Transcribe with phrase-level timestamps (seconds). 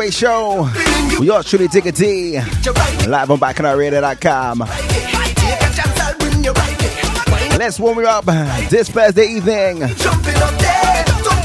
[0.00, 0.70] Breakaway Show.
[1.20, 2.38] We all truly dig a D.
[3.06, 4.60] Live on BacchanalRadio.com.
[7.58, 8.24] Let's warm you up
[8.70, 9.80] this Thursday evening.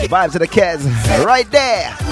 [0.08, 0.86] Vibes to the kids
[1.26, 2.05] right there.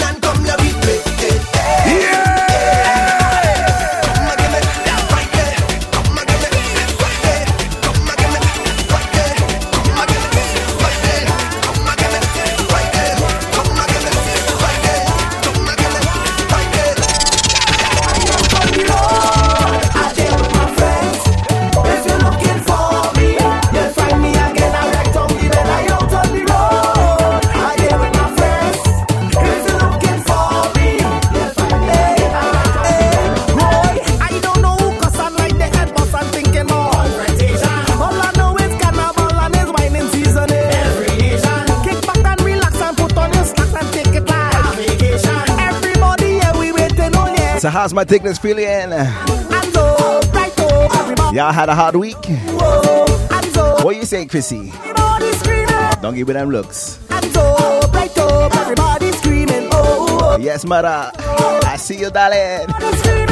[47.63, 48.65] So how's my thickness feeling?
[51.31, 52.17] Y'all had a hard week?
[53.85, 54.73] What you say, Chrissy?
[56.01, 56.99] Don't give me them looks.
[60.41, 61.09] Yes, mother.
[61.65, 63.22] I see you, darling.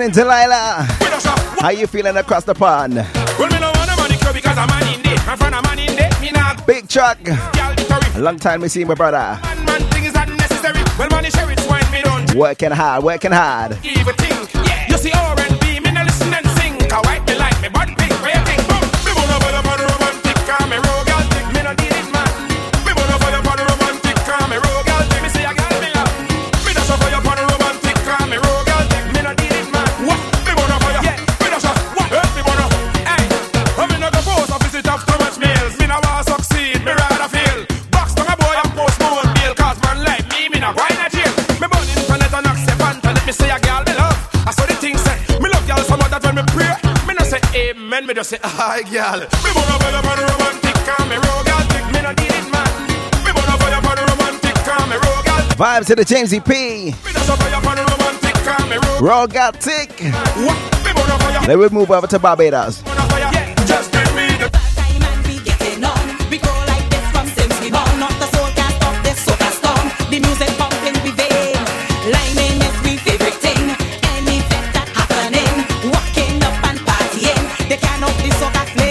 [0.00, 0.86] Evening, Delilah.
[1.60, 2.94] How you feeling across the pond?
[6.66, 7.18] Big Chuck.
[8.16, 9.38] Long time we see my brother.
[12.34, 13.76] Working hard, working hard.
[48.10, 49.20] Me just say hi girl.
[49.20, 52.34] Me wanna follow up on the romantic, cause me roll girl thick, me no need
[52.34, 52.70] it man.
[53.22, 55.42] Me wanna follow up on the romantic, cause me roll girl.
[55.54, 56.50] Vibes to the Jamesy P.
[57.06, 59.00] Me dash up on your on the romantic, cause me roll.
[59.00, 59.90] Roll got tick.
[60.02, 60.10] Me
[61.46, 62.82] Then we move over to Barbados.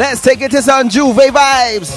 [0.00, 1.94] me, take it to come Juve vibes.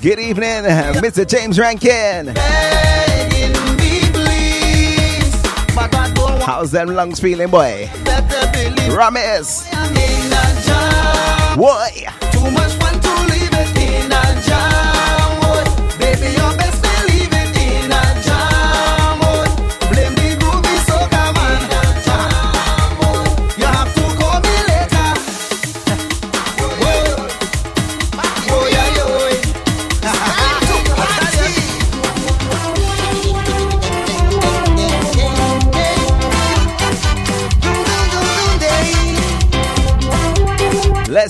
[0.00, 0.64] Good evening,
[1.02, 1.28] Mr.
[1.28, 2.34] James Rankin.
[2.34, 3.03] begging
[6.44, 7.88] How's them lungs feeling, boy?
[10.62, 11.58] jam.
[11.58, 12.06] Boy.
[12.32, 14.93] Too much fun to leave it in a jam.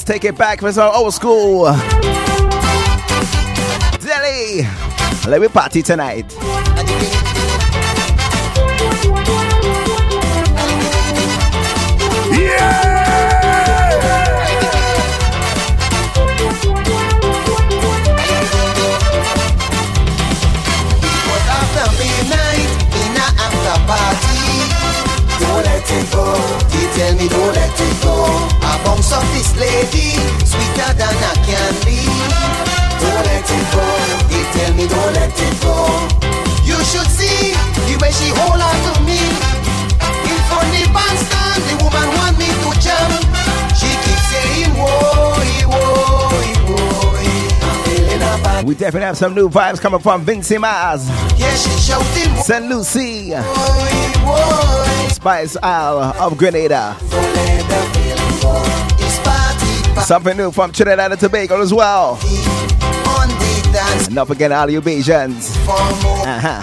[0.05, 1.65] Take it back with our old school.
[4.01, 4.69] Delhi.
[5.27, 6.27] Let me party tonight.
[23.37, 24.39] After party,
[25.41, 26.25] don't let it go.
[26.69, 28.64] They tell me don't let it go.
[29.25, 30.11] I this lady,
[30.45, 32.05] sweeter than a candy.
[33.01, 33.87] Don't let it go.
[34.29, 35.77] They tell me don't let it go.
[36.65, 37.53] You should see
[37.89, 39.21] the way she hold on to me.
[40.29, 43.25] In front the bandstand, the woman want me to jump.
[43.79, 45.41] She keeps saying, "Whoa,
[45.73, 46.29] whoa,
[46.69, 47.17] whoa."
[47.65, 48.65] I'm feeling a bad.
[48.67, 52.67] We definitely have some new vibes coming from Vincy Mas, Yeah, she shouting, "Whoa, St.
[52.69, 56.97] Lucie, whoa." Spice Isle of Grenada.
[60.05, 62.19] Something new from Trinidad and Tobago as well.
[64.11, 65.57] not forget all you Bajans.
[65.67, 66.63] Uh-huh.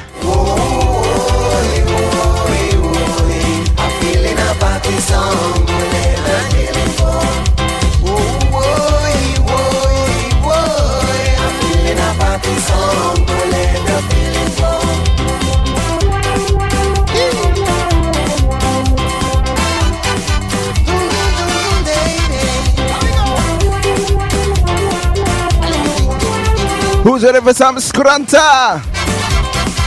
[27.04, 28.80] Who's ready for some scrunta?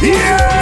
[0.01, 0.54] Honey,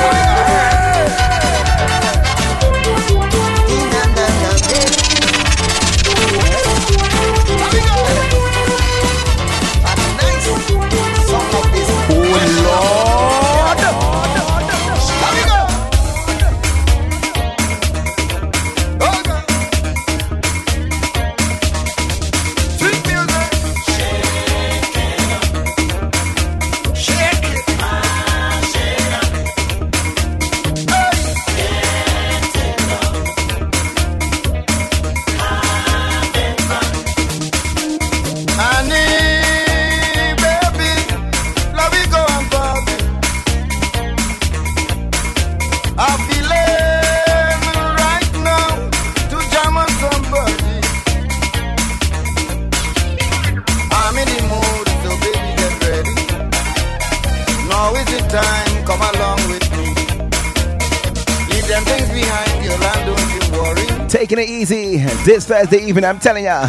[64.32, 64.96] Taking it easy
[65.26, 66.64] this Thursday evening, I'm telling ya.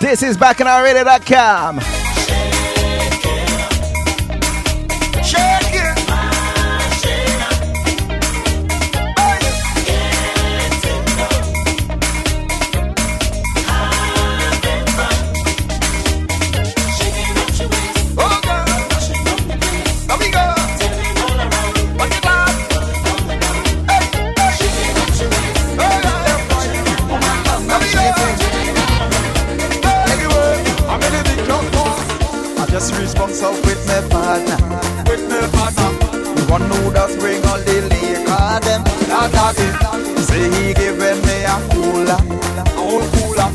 [0.00, 1.80] This is bacchanalradio.com.
[1.80, 1.91] shake
[34.32, 34.58] partner.
[35.08, 35.90] With my partner.
[36.36, 38.82] The one who does bring all the liquor, them.
[39.12, 39.76] That that it.
[40.24, 42.20] Say he giving me a cooler,
[42.72, 43.50] whole cooler.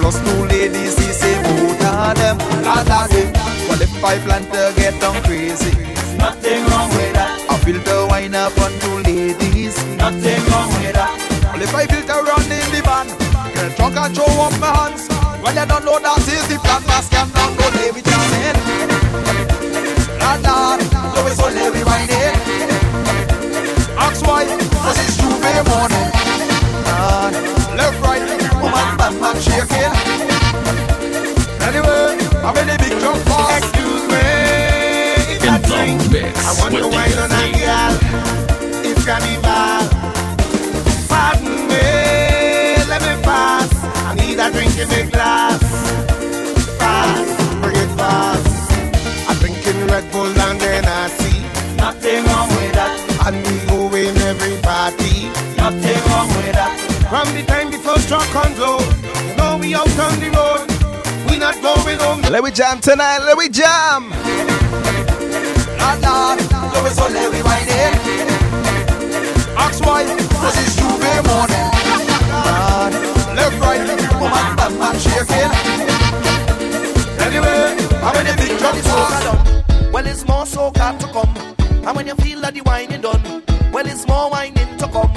[0.00, 2.38] Plus two ladies, he say both of them.
[2.66, 3.30] That that it.
[3.68, 5.72] Well, if I plan to get down crazy,
[6.18, 7.46] nothing wrong with that.
[7.50, 11.14] I the wine up on two ladies, nothing wrong with that.
[11.52, 13.06] Well, if I a run in the van,
[13.54, 15.06] get drunk and throw up my hands.
[15.42, 18.06] Well, you don't know that is the plan, mask and down, go lay with
[20.46, 20.78] your man.
[20.78, 22.36] Lord, Lord, so it's only rewinding.
[23.98, 24.44] Ask why,
[24.82, 26.08] cause it's Tuesday morning.
[26.86, 27.34] Lord,
[27.76, 28.22] left, right,
[28.62, 29.94] woman, bam, bam, shaking.
[31.66, 33.58] Anyway, I'm in the big jump box.
[33.58, 34.24] Excuse me,
[35.34, 36.00] if I drink,
[36.36, 37.94] I want to wine on a girl.
[38.84, 39.06] It's.
[41.08, 41.84] Pardon me,
[42.88, 43.70] let me pass.
[44.04, 45.85] I need a drink in the glass.
[58.08, 58.78] Truck comes low,
[59.26, 60.66] you know we out on the road.
[61.28, 62.22] We not going home.
[62.30, 64.10] Let me jam tonight, let me jam.
[65.82, 66.40] Lord, Lord,
[66.72, 67.94] so it's only we whining.
[69.58, 71.66] Ask why, cause it's Tuesday morning.
[72.30, 72.92] Lord,
[73.34, 73.82] left, right,
[74.20, 75.50] woman, bam, bam, shaking.
[77.26, 77.74] Anyway,
[78.06, 81.34] I'm in a big drum soca Well, it's more soca to come.
[81.84, 85.12] And when you feel that the whining done, well, it's more whining to come.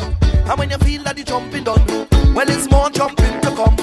[0.50, 1.99] And when you feel that the jumping done, well,
[2.60, 3.76] it's more jumping to come.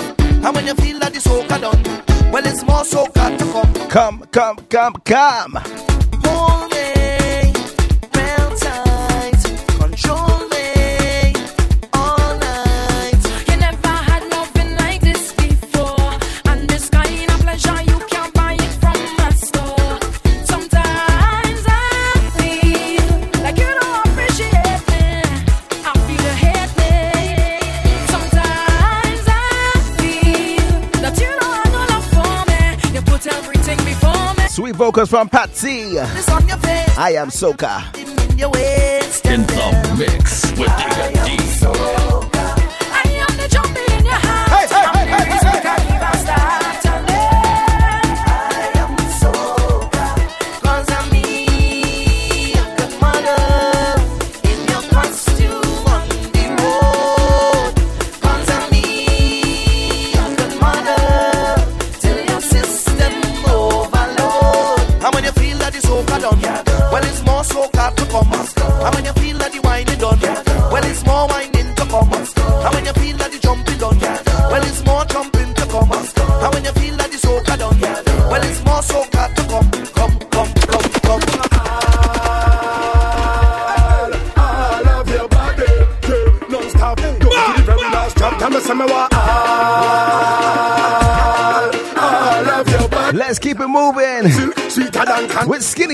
[0.45, 1.83] And when you feel that the soca done,
[2.31, 3.89] Well, it's more soca to come.
[3.89, 5.53] Come, come, come, come.
[6.25, 6.96] Hold me
[34.87, 34.93] me.
[34.93, 35.95] Sweet vocals from Patsy.
[35.95, 37.93] This on your face, I am Soca.
[38.39, 39.25] in.
[39.25, 41.76] In the mix with Digga D.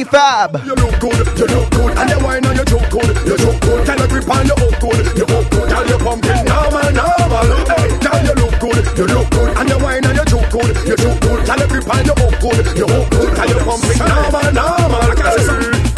[0.04, 0.12] can.
[0.12, 0.64] Fab.
[0.64, 3.61] You look good, you look good, and you wine and you joke good, you joke
[3.61, 3.87] good.
[3.87, 7.49] Can you grip on your hook good, you hook good, girl you pumping normal, normal.
[7.66, 10.71] Hey, girl you look good, you look good, and you wine and you joke good,
[10.87, 11.40] you joke good.
[11.47, 15.09] Can you grip on your hook good, you hook good, girl you pumping normal, normal.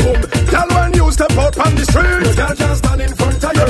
[0.05, 0.21] Boom,
[0.53, 3.53] girl when you step out on the street, girl can't just stand in front of
[3.55, 3.67] you.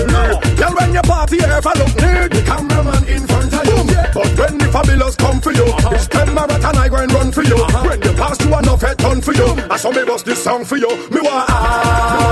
[0.57, 3.81] Girl when you party ever look neat, the cameraman in front of you.
[4.14, 7.43] But when the fabulous come for you, it's ten marathon I go and run for
[7.43, 7.57] you.
[7.57, 7.88] Uh-huh.
[7.88, 9.49] When you pass to enough head turn for you,
[9.85, 10.88] Saw me bust this song for you.
[11.11, 12.24] Me want I,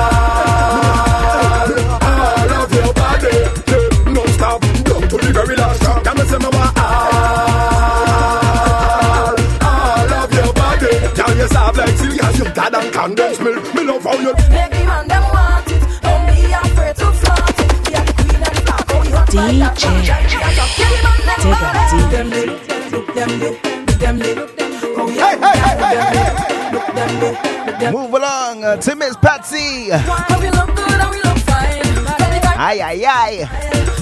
[27.90, 29.90] Move along uh, to Miss Patsy.
[29.90, 31.82] How we look good and we look fine.
[32.54, 33.48] Aye, aye, aye.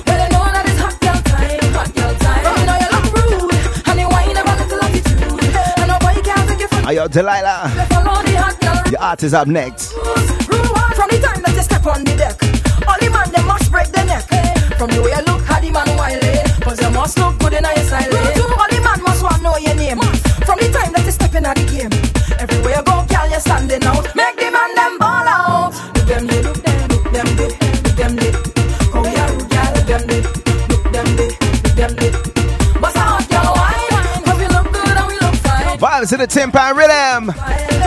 [0.07, 2.45] Well, you know that it's hot girl time, hot girl time.
[2.45, 5.23] But you know you look rude, and you whine about little attitude.
[5.81, 7.73] And nobody can take you for Ayo, Delilah.
[7.89, 9.93] follow the hot girl Your artist up next.
[9.93, 14.05] From the time that you step on the deck, the man them must break the
[14.05, 14.29] neck.
[14.77, 17.65] From the way you look, how the man wily, cause you must look good in
[17.65, 18.13] your style.
[18.61, 20.01] All the man must want know your name.
[20.45, 21.90] From the time that you step in the game, everywhere you go,
[23.71, 24.15] standing out.
[24.17, 25.75] Make the man them ball out.
[25.95, 27.59] Look them look them, look them look
[27.97, 28.17] them
[29.31, 31.35] rude girl, look them look them look
[31.77, 32.15] them lit.
[32.81, 34.25] What's a hot girl wine?
[34.25, 35.79] Cause we look good and we look fine.
[35.79, 37.27] Vibes to the timpan rhythm.
[37.29, 37.80] Well,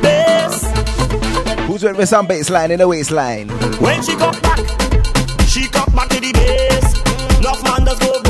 [0.00, 0.62] bass.
[1.66, 3.48] Who's with me some baseline in the waistline?
[3.80, 4.58] When she come back,
[5.46, 7.02] she come back to the base.
[7.64, 8.21] Man does go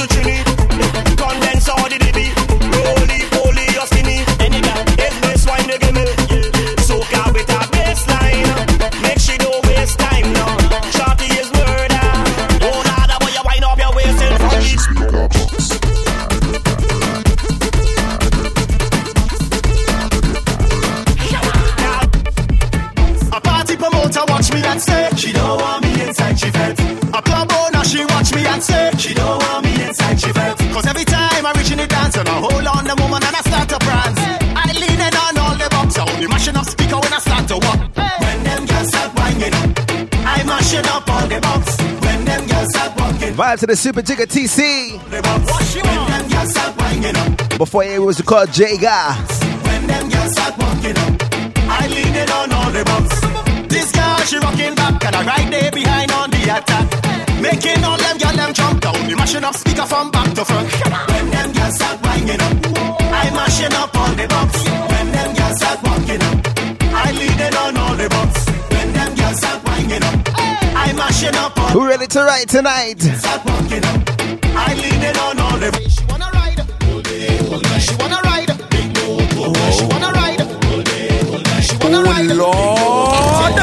[0.00, 0.44] it.
[0.44, 0.53] From
[43.54, 44.98] Vibe to the Superjigga TC.
[47.58, 49.14] Before it was called up,
[51.66, 53.20] I lean on all the bumps.
[53.68, 57.96] This girl she rocking back and I right there behind on the attack, making all
[57.96, 59.16] them them jump down.
[59.16, 60.68] Mashing up speaker from back to front.
[61.10, 64.64] When them girls start winding up, I mashing up the bumps.
[64.64, 66.33] When them girls start walking up,
[71.72, 73.00] Who ready to ride tonight?
[73.00, 74.00] start walking up.
[74.56, 76.60] I lean in on all the She wanna ride.
[77.80, 78.50] She wanna ride.
[79.74, 80.40] She wanna ride.
[81.62, 82.30] She wanna ride.
[82.30, 83.54] Lord.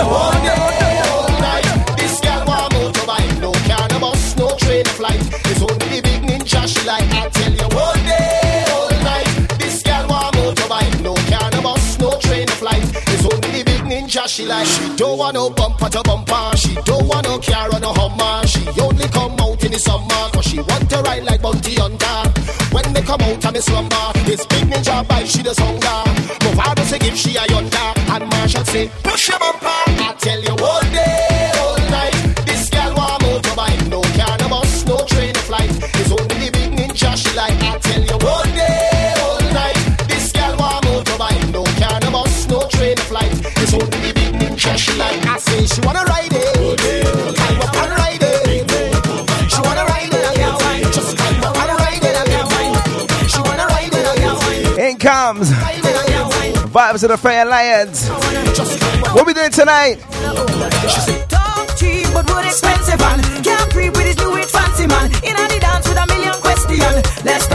[1.98, 5.22] This girl want motorbike, no car, no bus, no train, no flight.
[5.50, 7.10] It's only the big ninja she like.
[7.14, 9.28] I tell you all day, all night.
[9.60, 12.84] This girl want motorbike, no car, no bus, no train, no flight.
[13.08, 14.91] It's only the big ninja she like.
[15.02, 16.58] Don't want no bumper to bumper.
[16.58, 18.46] She don't want no car or no Hummer.
[18.46, 22.18] She only come out in the summer 'cause she want to ride like Bounty Hunter.
[22.72, 26.04] When they come out me slumber, this big ninja bike she the hunger.
[26.44, 29.41] Movado say give she a yonder, and Marshall say push your
[57.04, 58.08] of the Fair Lions.
[59.14, 59.96] What we doing tonight?
[61.30, 63.00] Talk cheap, but expensive
[63.42, 65.12] can't with his new fancy man.
[65.24, 66.22] In dance with a million.
[67.24, 67.48] Let's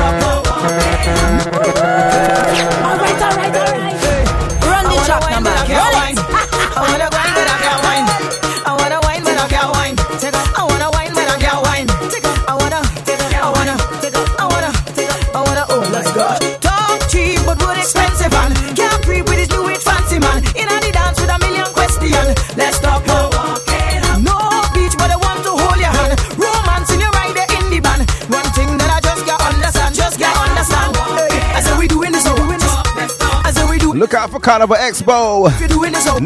[35.58, 36.18] You're doing this, so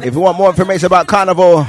[0.00, 1.64] If you want more information about Carnival,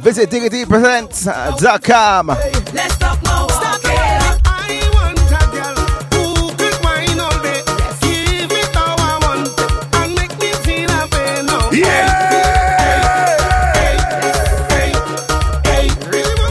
[0.00, 2.28] visit diggitypresents.com.
[2.28, 3.50] let's talk more.
[3.50, 4.40] Stop it.
[4.46, 5.74] I want a girl
[6.14, 7.60] who could whine all day.
[8.00, 9.48] Give me how I want
[9.96, 11.68] and make me feel happy now.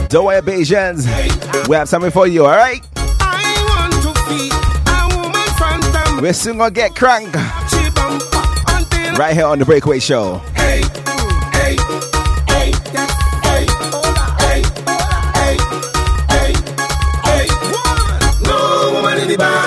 [0.08, 1.04] Don't worry, Bajans.
[1.66, 2.80] We have something for you, alright?
[6.20, 7.34] We're soon gonna get crank
[9.18, 10.38] right here on the Breakaway Show.
[10.54, 10.82] hey,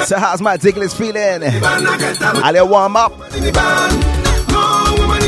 [0.05, 1.43] So, how's my Diggles feeling?
[1.43, 3.11] Are they warm up?
[3.19, 3.25] No
[4.97, 5.21] woman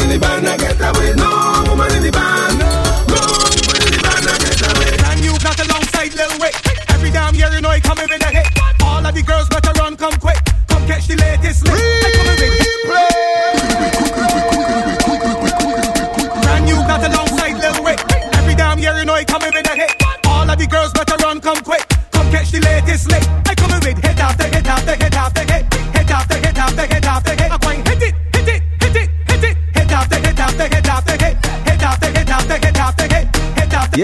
[0.00, 1.14] in the band I get away.
[1.14, 2.35] No woman in the band.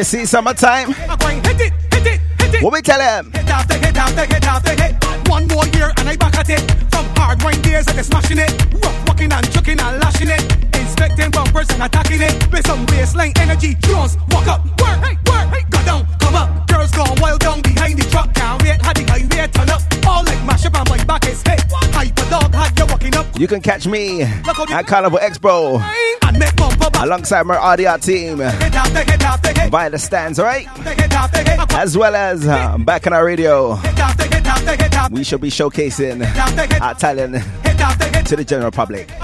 [0.03, 0.95] You see, summertime?
[0.95, 2.63] Hit it, hit it, hit it.
[2.65, 3.31] What we tell them?
[3.31, 5.29] Hit after hit after hit after hit.
[5.29, 6.59] One more year and I back at it.
[6.91, 8.51] From hard grind days and they smashing it.
[8.83, 10.43] Rough walking and chucking and lashing it.
[10.75, 12.51] Inspecting bumpers and attacking it.
[12.51, 13.75] With some baseline energy.
[13.75, 16.67] Drones walk up, work, hey, work, hey, go down, come up.
[16.69, 18.27] Girls gone wild down behind the truck.
[18.63, 19.81] Wait, had the highway turn up.
[20.07, 21.63] All like mash up and my back is hit.
[21.71, 23.27] Hyper dog had you walking up.
[23.39, 25.81] You can catch me at Carnival Expo
[26.27, 27.03] And make bumper back.
[27.05, 29.71] alongside my audio team Hit after hit after hit.
[29.71, 30.69] via the stands, alright?
[30.79, 31.73] Hit after hit.
[31.75, 33.75] As well as uh, back on our radio,
[35.11, 36.23] we shall be showcasing
[36.81, 38.27] our talent Hit after hit.
[38.27, 39.09] to the general public.
[39.09, 39.15] Two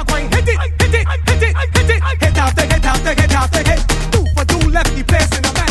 [4.35, 5.68] for two left the place in.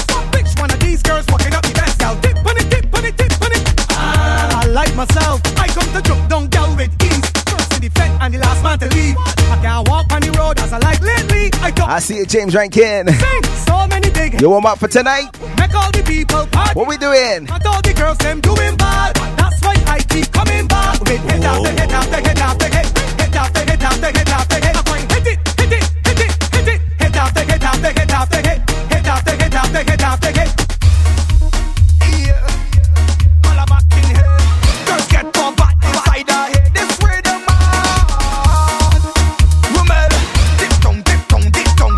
[0.98, 2.00] Which one of these girls walking up the best?
[2.22, 3.86] Dip on it, dip on it, dip on it.
[3.92, 5.42] Ah, I like myself.
[5.58, 7.30] I come to jump down girl with ease.
[7.46, 9.16] First the fed and the last man to leave.
[9.18, 11.52] I can't walk on the road as I like lately.
[11.62, 13.08] I I see it, James Rankin.
[13.10, 15.30] sing so many big You warm up for tonight?
[15.58, 16.74] Make all the people party.
[16.74, 17.46] What we doing?
[17.46, 19.16] Not all the girls them doing bad.
[19.38, 22.88] That's why I keep coming back with hit after hit after hit after hit.
[23.22, 24.87] Hit after hit after hit after hit.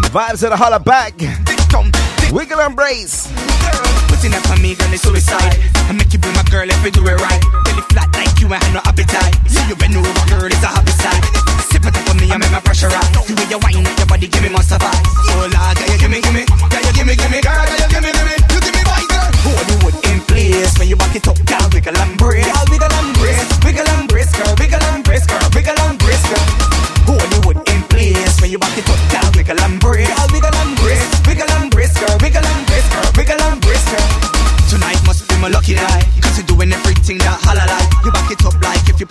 [0.10, 1.14] Vibes to the holler back.
[2.34, 3.30] Wiggle and brace.
[4.10, 5.54] Putting up on me, girl, it's suicide.
[5.86, 7.42] I make you be my girl if you do it right.
[7.62, 9.38] Belly flat like you ain't no appetite.
[9.46, 11.22] See you bend over, girl, it's a homicide.
[11.70, 13.06] Sip it up on me, I make my pressure rise.
[13.30, 14.98] The way you whine, your body give me more survive.
[15.30, 16.49] Oh Lord, you give me, give me,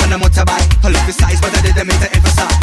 [0.09, 2.57] on a motorbike I love the size but I didn't mean to emphasize.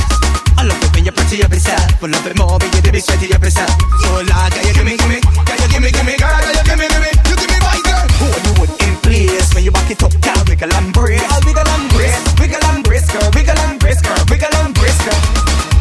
[0.58, 3.00] I love it when you're pretty up yourself But love it more when you be
[3.00, 3.70] sweaty up yourself
[4.02, 6.32] So like, girl, you give me, give me Girl, you give me, give me, girl,
[6.32, 7.12] girl, you give me, give me.
[7.28, 8.06] You give me right, girl.
[8.18, 11.22] Hollywood in place When you back it up, girl, wiggle and brace.
[11.44, 14.22] Wiggle and brace Wiggle and brace, girl, wiggle and brace, girl.
[14.32, 15.22] Wiggle and brace, girl.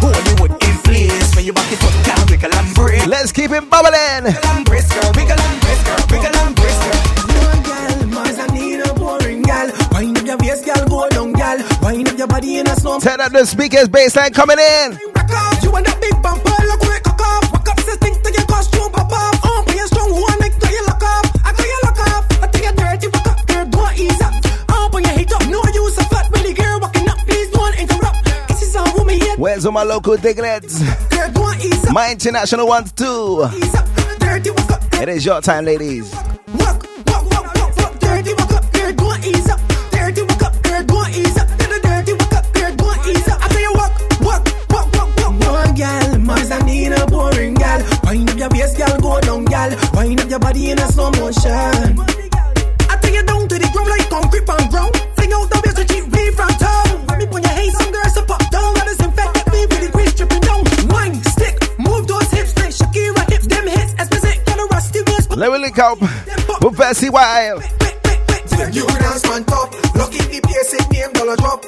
[0.03, 3.07] Hold Hollywood in place When you back it up, girl, wiggle and brace.
[3.07, 4.35] Let's keep it bubbling.
[12.95, 14.99] In Turn up the speakers, baseline coming in.
[15.63, 17.43] You and that big bumper, look where it cock.
[17.53, 19.41] Walk up, think to your costume pop off.
[19.45, 20.39] Oh, strong one,
[20.71, 21.27] you lock off.
[21.45, 22.25] I you lock off.
[22.43, 24.33] I think you're dirty, walk up, girl, don't ease up.
[24.69, 28.25] Oh, hate up, no use a fat belly girl walking up, please don't interrupt.
[28.49, 30.79] This is a woman here, Where's all my local diglets?
[31.11, 33.49] girl, don't ease up, My international ones too.
[33.57, 33.87] ease up.
[34.19, 36.13] Dirty, walk up, It is your time, ladies.
[65.77, 66.29] Waist.
[66.29, 67.63] Link up with Bessie Wild.
[68.73, 71.65] You dance man top, lucky the place it name dollar drop.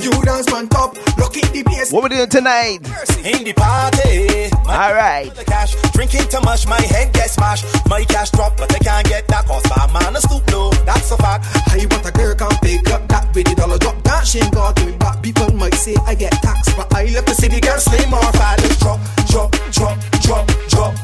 [0.00, 1.92] You dance man top, lucky the place.
[1.92, 2.78] What we doing tonight?
[3.24, 5.34] In the party, All right.
[5.34, 7.64] the cash, drinking too much, my head gets smashed.
[7.88, 10.70] My cash drop, but they can't get that cause my man a stoop low.
[10.84, 11.46] That's a fact.
[11.68, 14.02] I want a girl can pick up that with the dollar drop.
[14.04, 15.22] That she ain't got to back.
[15.22, 18.20] People might say I get taxed, but I love to see the girl slim or
[18.36, 18.60] fat.
[18.62, 20.94] Let's drop, drop, drop, drop, drop,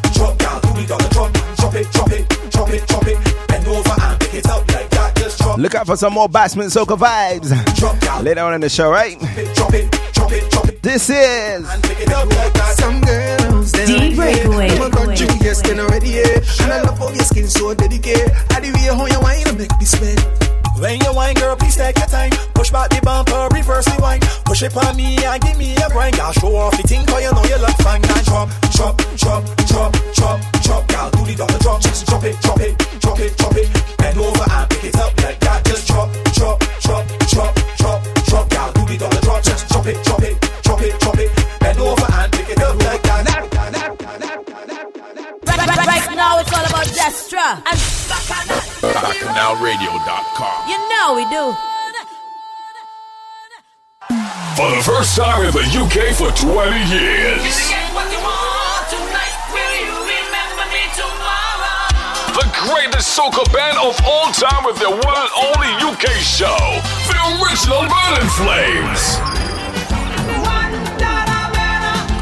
[1.83, 3.19] it, drop it, drop it, drop it.
[3.49, 5.17] Bend over and pick it up like that.
[5.17, 8.69] Just drop, Look out for some more Bassman Soca vibes drop, later on in the
[8.69, 9.19] show, right?
[9.55, 12.75] Drop it, drop it, drop it, This is and pick it up like that.
[12.79, 14.69] Some girls, they D already Breakaway.
[14.71, 14.91] here.
[14.91, 16.43] Come on, you, yes, they already here.
[16.63, 18.31] And I love how your skin so dedicated.
[18.51, 20.21] How the way how you wine and make me spend.
[20.79, 22.31] When you wine, girl, please take your time.
[22.55, 24.21] Push back the bumper, reverse the wine.
[24.45, 26.17] Push it on me and give me a grind.
[26.17, 28.03] Girl, show off the thing, cause you know you look fine.
[28.03, 29.93] And drop, drop, drop, drop,
[30.63, 30.89] drop, drop.
[30.89, 31.81] Girl, do the dollar drop.
[31.81, 33.69] Just drop it, drop it, drop it, drop it.
[33.99, 35.65] Bend over and pick it up like that.
[35.65, 38.49] Just drop, drop, drop, drop, drop, drop.
[38.51, 39.43] Girl, do the dollar drop.
[39.43, 41.31] Just drop it, drop it, drop it, drop it.
[41.61, 43.19] Bend over and pick it up like that.
[45.43, 47.79] Right, right, right now it's all about Destra and
[48.83, 50.69] BacchanalRadio.com.
[50.69, 51.55] you know we do.
[54.57, 58.62] For the first time in the UK for 20 years.
[62.43, 66.59] The greatest soca band of all time with their one and only UK show,
[67.07, 69.42] the original Burning Flames.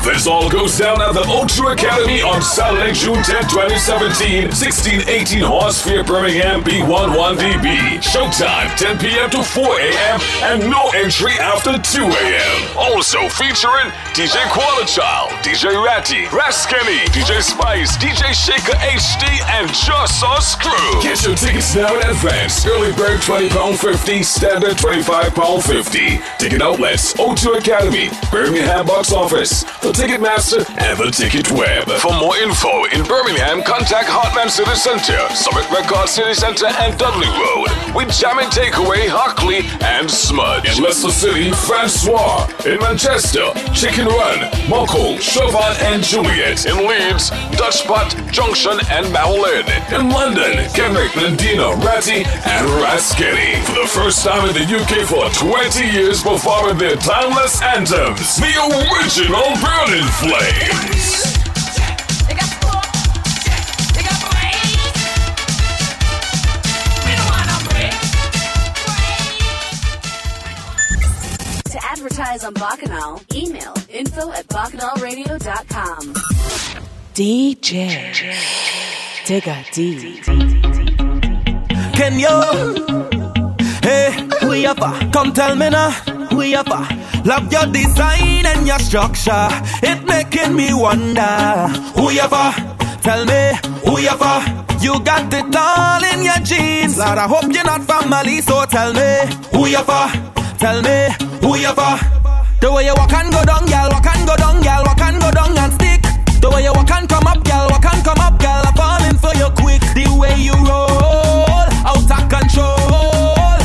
[0.03, 6.07] This all goes down at the O2 Academy on Saturday, June 10, 2017, 1618 Horsefair,
[6.07, 8.01] Birmingham, B11DB.
[8.01, 9.29] Showtime 10 p.m.
[9.29, 10.21] to 4 a.m.
[10.49, 12.59] and no entry after 2 a.m.
[12.81, 19.25] Also featuring DJ Qualichild, DJ Ratty, Raskenny, DJ Spice, DJ Shaker HD,
[19.61, 21.03] and Just Us Crew.
[21.03, 22.65] Get your tickets now in advance.
[22.65, 26.39] Early bird £20.50, standard £25.50.
[26.39, 31.89] Ticket outlets, O2 Academy, Birmingham Box Office, the Ticketmaster, and the Ticket Web.
[32.01, 37.29] For more info in Birmingham, contact Heartland City Center, Summit Record City Center, and Dudley
[37.29, 37.69] Road.
[37.95, 40.67] With Jamming Takeaway, Hockley, and Smudge.
[40.71, 42.47] In Leicester City, Francois.
[42.65, 46.67] In Manchester, Chicken Run, Moco, Chauvin, and Juliet.
[46.67, 49.67] In Leeds, Dutch Spot, Junction, and Maulin.
[49.91, 53.59] In London, Kenrick, Nandina, Ratty, and Raskenny.
[53.67, 58.53] For the first time in the UK for 20 years performing their timeless anthems, the
[58.71, 59.51] original
[59.87, 61.23] Burning Flames.
[71.65, 76.15] To advertise on Bacchanal, email info at bacchanalradio.com.
[77.15, 78.35] DJ
[79.25, 80.21] Digga D.
[81.97, 82.37] Can you?
[83.83, 85.11] Hey, who you for?
[85.11, 85.91] Come tell me now,
[86.29, 87.00] who you for?
[87.25, 89.49] Love your design and your structure.
[89.83, 91.69] It making me wonder.
[91.97, 92.53] Who you for?
[93.03, 93.53] Tell me,
[93.85, 94.41] who you for?
[94.81, 96.97] You got it all in your jeans.
[96.99, 100.09] Lord, I hope you're not family, so tell me, who you for?
[100.59, 101.09] Tell me,
[101.41, 101.97] who you for?
[102.61, 105.21] The way you walk and go down, girl, walk and go down, girl, walk and
[105.21, 106.03] go down and stick.
[106.41, 109.17] The way you walk and come up, girl, walk and come up, girl, I'm falling
[109.21, 109.81] for you quick.
[109.97, 113.61] The way you roll, out of control.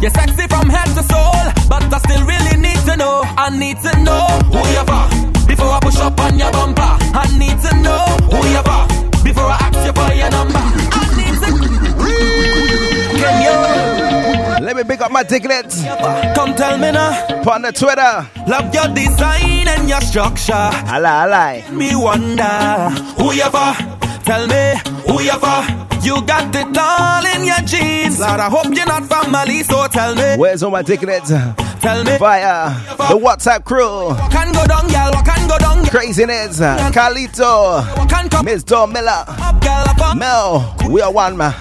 [0.00, 1.98] You're sexy from head to soul, but I
[3.44, 6.80] I need to know who you are before I push up on your bumper.
[6.80, 8.00] I need to know
[8.32, 8.88] who you are
[9.22, 10.56] before I ask you for your number.
[10.56, 11.52] I need to.
[13.20, 14.64] Can you?
[14.64, 15.84] Let me pick up my tickets.
[16.34, 17.12] Come tell me now.
[17.52, 18.26] On the Twitter.
[18.48, 20.54] Love your design and your structure.
[20.54, 21.64] I lie, I lie.
[21.70, 22.42] Me wonder
[23.20, 23.76] who you for.
[24.24, 24.72] Tell me
[25.06, 25.84] who you for.
[26.00, 28.18] You got it all in your jeans.
[28.20, 30.36] Lord, I hope you're not family, so tell me.
[30.38, 31.30] Where's all my tickets?
[31.84, 32.16] Tell me.
[32.16, 34.08] Via the WhatsApp crew.
[34.08, 35.12] And go down, girl.
[35.14, 35.84] And go down.
[35.84, 36.58] Craziness.
[36.58, 37.84] Uh, Carlito.
[38.42, 39.26] Miss Dormilla.
[40.16, 40.74] Mel.
[40.88, 41.52] We are one, man.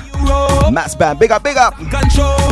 [0.73, 1.19] Matt's band.
[1.19, 1.75] Big up, big up.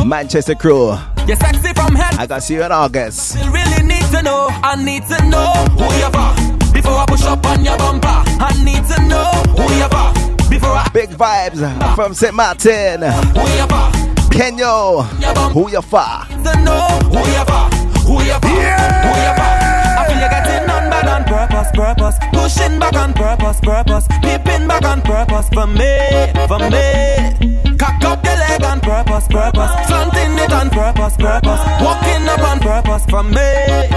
[0.04, 0.94] Manchester crew.
[1.26, 2.14] You're sexy from head.
[2.18, 3.38] I got see you in August.
[3.38, 4.48] I really need to know.
[4.50, 8.06] I need to know who you are before I push up on your bumper.
[8.06, 10.90] I need to know who you are before I.
[10.92, 12.34] Big vibes uh, from St.
[12.34, 13.00] Martin.
[13.00, 14.01] Who you for?
[14.30, 15.04] Kenyo.
[15.52, 16.04] Who you for?
[16.44, 17.66] To know who you for?
[18.06, 18.48] Who you for?
[18.48, 19.52] Who you for?
[19.98, 22.16] I feel you getting on bad on purpose, purpose.
[22.32, 24.06] Pushing back on purpose, purpose.
[24.22, 27.76] Peeping back on purpose for me, for me.
[27.76, 29.70] Cock up your leg on purpose, purpose.
[29.86, 31.60] Slanting it on purpose, purpose.
[31.80, 33.48] Walking up on purpose for me,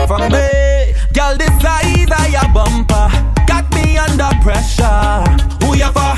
[0.08, 0.94] for me.
[1.14, 3.08] Girl, this size of your bumper
[3.48, 5.24] got me under pressure.
[5.66, 6.16] Who you for?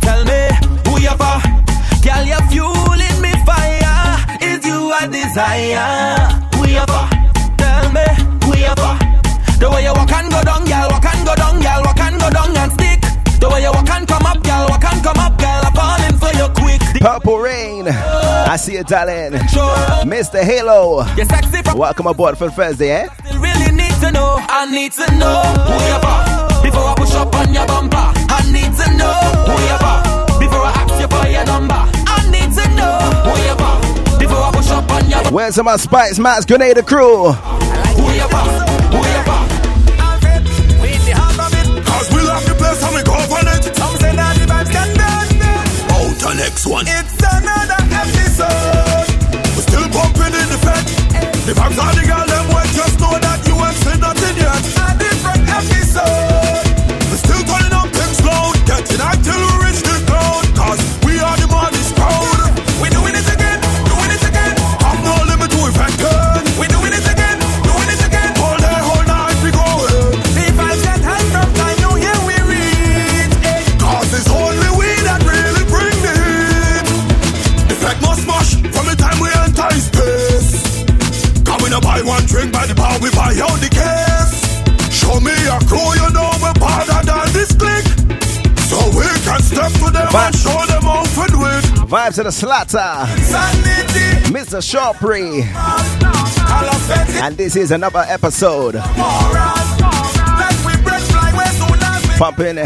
[0.00, 0.48] Tell me
[0.86, 1.69] who you for?
[2.02, 4.16] Girl, you're fueling me fire.
[4.40, 6.40] Is you a desire?
[6.66, 7.06] You for?
[7.58, 8.94] Tell me you for?
[9.60, 12.20] The way you walk and go down, girl, walk and go down, girl, walk and
[12.20, 13.00] go down and stick.
[13.40, 16.16] The way you walk and come up, girl, walk and come up, girl, I'm falling
[16.16, 16.80] for you quick.
[17.02, 17.88] Purple Rain.
[17.88, 19.32] I see you, darling.
[20.08, 20.42] Mr.
[20.42, 21.04] Halo.
[21.16, 23.08] You're sexy from Welcome aboard for Thursday, eh?
[23.38, 24.36] really need to know.
[24.38, 27.96] I need to know who you for before I push up on your bumper.
[27.96, 30.09] I need to know who you for
[31.10, 31.74] for your number.
[31.74, 33.76] I need to know who you for
[34.18, 35.22] before I push up on your.
[35.32, 37.32] Where's my Spicemas Grenada crew?
[37.32, 38.46] Who you for?
[38.94, 39.40] Who you for?
[41.90, 43.76] Cause we the place and we go for it.
[43.76, 45.32] Some say that the vibes can dance.
[45.92, 46.86] Out the next one.
[46.88, 49.06] It's another episode.
[49.56, 50.84] We still bumping in the fed.
[51.46, 52.66] The vibes are the girl them wet.
[52.72, 54.62] Just know that you ain't seen nothing yet.
[54.80, 56.29] A different episode.
[89.68, 91.64] Step to them and show them how to do it.
[91.88, 93.06] Vibes to the Slatter.
[93.22, 94.32] Sanity.
[94.32, 94.60] Mr.
[94.62, 95.42] Sharpry.
[97.22, 98.74] And this is another episode.
[98.74, 98.82] Moral.
[100.38, 102.56] Let we break fly where soon as we Pumping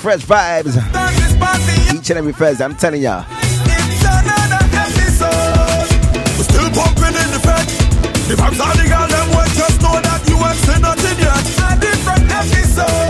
[0.00, 1.98] fresh vibes start this party.
[1.98, 2.64] each and every Thursday.
[2.64, 3.24] I'm telling ya.
[3.28, 5.88] It's another episode.
[6.38, 7.66] We still pumping in the fed.
[8.28, 9.28] The vibes are the girl them.
[9.54, 11.44] Just know that you ain't seen nothing yet.
[11.68, 13.09] A different episode.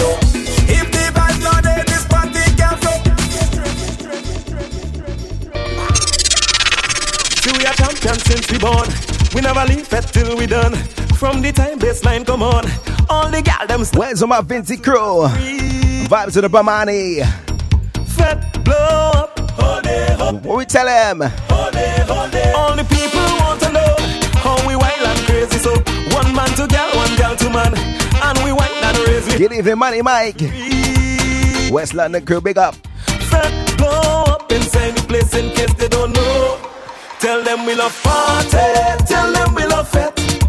[8.31, 8.87] since we born.
[9.35, 10.73] We never leave it till we done.
[11.19, 12.65] From the time baseline come on,
[13.09, 15.27] all the gal them Where's all my Vincy crew?
[16.07, 17.23] Vibes to the Bamani.
[18.15, 19.39] fat blow up.
[19.51, 21.21] Hold it, hold What we tell them?
[21.21, 23.95] All the people want to know
[24.39, 25.57] how we wild and crazy.
[25.59, 25.71] So
[26.15, 27.73] one man to gal, one gal to man.
[27.75, 29.37] and we wine and raise it.
[29.37, 30.41] Good evening, Money Mike.
[31.71, 32.75] West London crew, big up.
[33.29, 36.70] Fret blow up inside the place in case they don't know.
[37.21, 38.57] Tell them we love party,
[39.05, 40.43] tell them we love fete.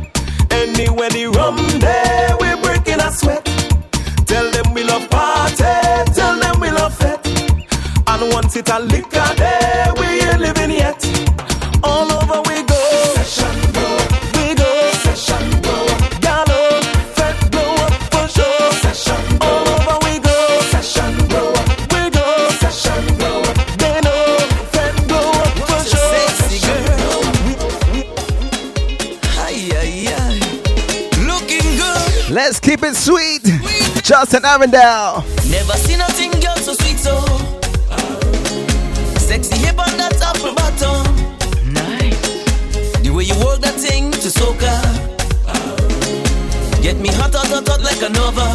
[0.51, 3.45] Anywhere the rum there, we breaking a sweat.
[4.27, 5.65] Tell them we love party,
[6.15, 7.27] tell them we love fete.
[8.07, 11.12] And once it a liquor there, we ain't living yet.
[34.33, 35.23] Justin Arundel.
[35.51, 37.21] Never seen nothing girl so sweet so.
[39.21, 41.05] Sexy hip on that apple bottom.
[41.69, 42.17] Nice.
[43.05, 44.73] The way you work that thing to soca
[46.81, 48.49] Get me hot, hot, hot, hot like a nova.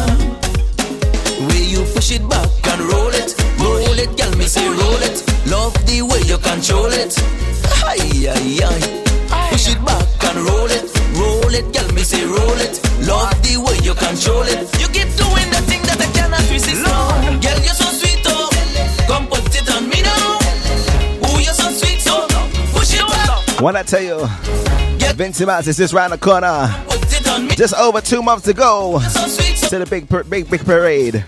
[1.46, 3.38] Way you push it back and roll it?
[3.62, 5.22] Roll it, girl, me say roll it.
[5.46, 7.14] Love the way you control it.
[7.86, 9.50] Ay, ay, ay.
[9.52, 10.90] Push it back and roll it.
[11.14, 12.82] Roll it, girl, me say roll it.
[13.06, 14.67] Love the way you control it
[23.68, 24.16] When I tell you,
[25.12, 26.74] Vincy Mas is just round the corner.
[26.88, 29.90] Put it on me Just over two months to go so sweet, so to the
[29.90, 31.22] big, big, big parade.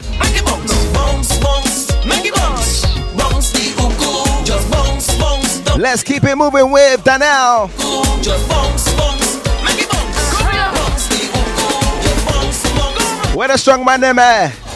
[5.79, 7.69] Let's keep it moving with Danelle.
[7.69, 9.37] uku Just bounce, bounce.
[9.63, 10.41] Make it bounce.
[10.73, 13.37] Bounce the uku Just bounce, bounce.
[13.37, 14.70] Where the strong man them at?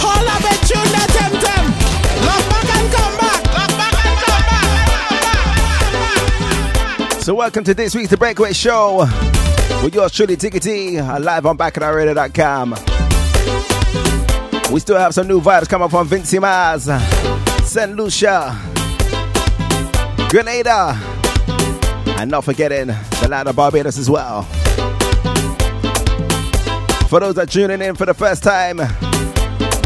[0.00, 0.60] Holla bet
[0.94, 1.10] that
[2.48, 3.40] back and come back.
[3.78, 4.44] Back and come
[7.10, 7.22] back.
[7.22, 9.06] So welcome to this week's The Breakaway Show
[9.82, 12.74] with yours truly, Tiki T, uh, live on BacchanalRadio.com.
[14.72, 16.84] We still have some new vibes coming from Vincy Mas,
[17.70, 17.96] St.
[17.96, 18.54] Lucia,
[20.28, 20.94] Grenada,
[22.18, 24.42] and not forgetting the land of Barbados as well.
[27.08, 28.76] For those that are tuning in for the first time,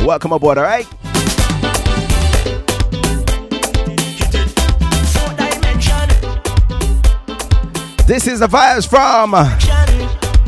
[0.05, 0.87] welcome aboard, all right?
[8.09, 9.35] This is the vibes from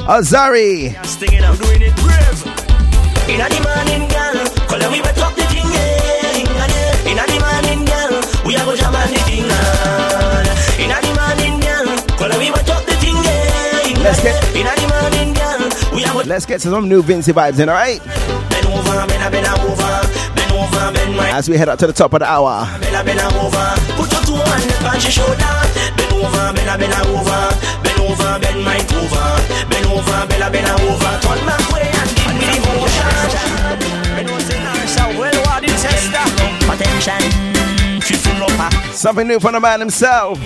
[0.06, 0.92] Azari.
[14.24, 15.60] Get- inna the morning, girl,
[15.94, 18.00] we a go Let's get to some new Vincy vibes in, all right?
[18.50, 19.92] bend over, bend a bend a over,
[20.34, 22.66] bend over, bend my As we head up to the top of the hour.
[22.80, 23.66] bend a bend a over.
[24.00, 25.54] Put your two on your shoulder,
[25.96, 27.40] bend over, bend a bend a over,
[27.84, 29.26] bend over, bend my over,
[29.68, 31.12] bend over, bend a bend a over.
[31.24, 33.08] Turn back way and give me the motion.
[34.16, 36.24] Bend over, now, well, what is sister?
[36.72, 37.22] Attention,
[38.00, 38.70] she full of her.
[38.94, 40.38] Something new from the man himself.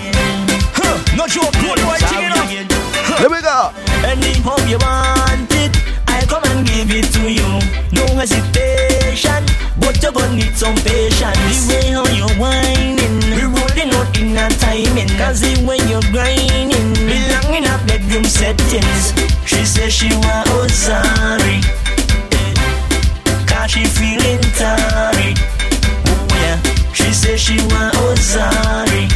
[0.75, 2.88] Huh, no joke, good boy, thing, you know.
[3.17, 3.71] Here we go.
[4.05, 5.75] Anyhow you want it,
[6.07, 7.59] I'll come and give it to you.
[7.91, 9.43] No hesitation,
[9.79, 11.67] but you're gonna need some patience.
[11.67, 15.09] The way how you're whining, we rolling out in a timing.
[15.17, 19.13] Cause the way you're grinding, belong in a bedroom settings.
[19.45, 21.59] She says she want oh sorry,
[23.45, 25.35] cause she feeling sorry.
[26.07, 26.57] Oh yeah,
[26.93, 29.09] she says she want oh sorry,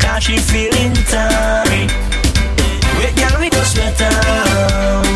[0.00, 2.03] cause she feeling sorry.
[3.64, 5.06] Go sweat out.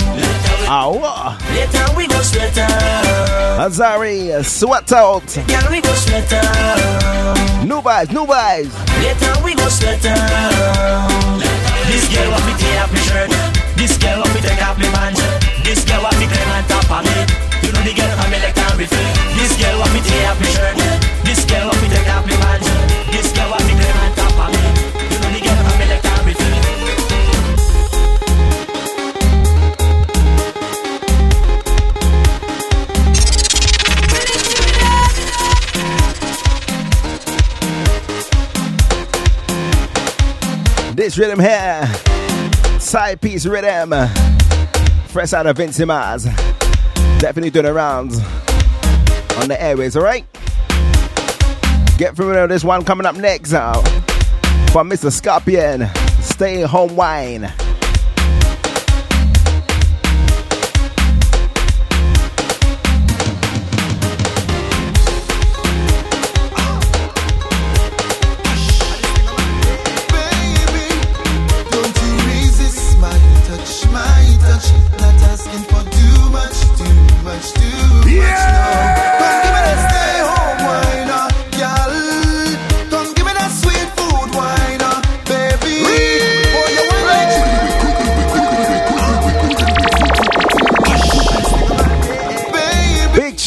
[0.73, 1.37] Ow.
[1.53, 3.61] Later we go sweat out.
[3.61, 5.29] Azari, sweat out.
[5.45, 7.69] Girl, we go sweat out.
[7.69, 8.73] New vibes, new vibes.
[9.05, 11.45] Later we go sweat out.
[11.93, 13.29] This girl want me tear off me shirt.
[13.77, 15.21] This girl want me take off me pants.
[15.61, 17.29] This girl want me climb on top of me.
[17.69, 19.13] You know the girl me like time refill.
[19.37, 20.77] This girl want me tear off me shirt.
[21.21, 22.68] This girl want me take off me pants.
[41.09, 41.87] This rhythm here,
[42.79, 43.95] side piece rhythm,
[45.07, 46.25] fresh out of Vincy Mas.
[47.19, 48.19] Definitely doing the rounds
[49.39, 50.27] on the airways, alright?
[51.97, 53.89] Get familiar with this one coming up next out
[54.71, 55.11] from Mr.
[55.11, 55.89] Scorpion.
[56.21, 57.51] Stay home wine.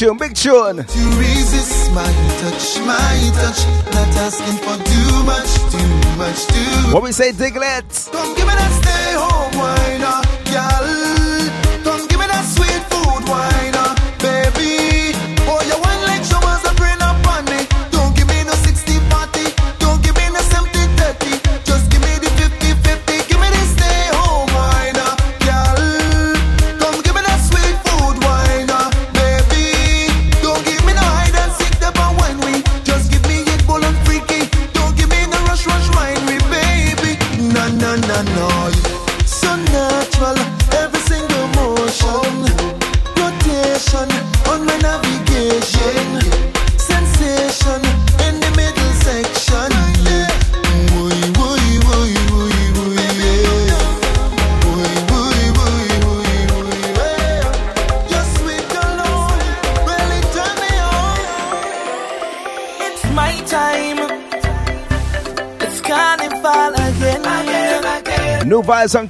[0.02, 0.78] Tune, big tune.
[0.78, 2.04] to resist my
[2.41, 3.66] touch, my touch.
[3.93, 8.12] Not asking for too much, too much, too What we say, Diglett?
[8.12, 10.22] Come give me that stay home wine, uh,
[10.52, 11.11] girl.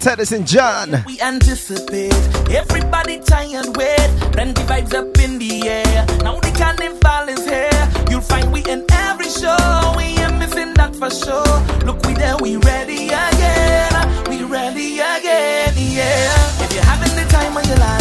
[0.02, 1.04] Teddy and John.
[1.06, 2.12] We anticipate
[2.50, 6.06] everybody tired with plenty vibes up in the air.
[6.24, 7.88] Now the carnival is here.
[8.10, 9.94] You'll find we in every show.
[9.96, 11.86] We ain't missing that for sure.
[11.86, 13.94] Look, we there, we ready again.
[14.28, 16.64] We ready again, yeah.
[16.64, 18.01] If you're having the time of your life,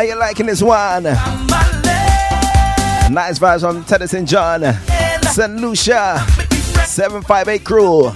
[0.00, 1.02] How you liking this one?
[1.02, 1.38] Nice
[3.38, 4.62] vibes from Teddy and John.
[5.24, 5.60] St.
[5.60, 6.24] Lucia.
[6.86, 8.06] 758 crew.
[8.06, 8.14] And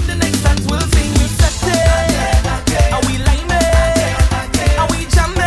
[3.04, 5.44] we line and we jamming.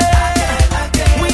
[1.22, 1.30] We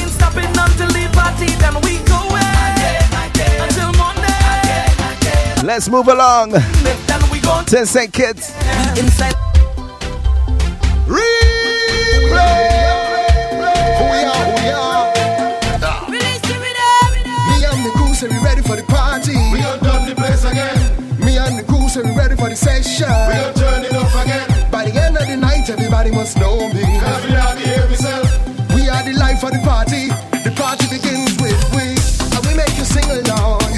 [18.66, 19.36] for the party.
[19.52, 20.76] We done done the place again.
[21.20, 23.08] Me and the crew say we ready for the session.
[23.28, 24.48] We done turn it up again.
[24.70, 26.82] By the end of the night, everybody must know me.
[26.82, 28.28] Cause we are the every self.
[28.74, 30.08] We are the life of the party.
[30.44, 31.92] The party begins with we.
[32.34, 33.68] And we make you sing along.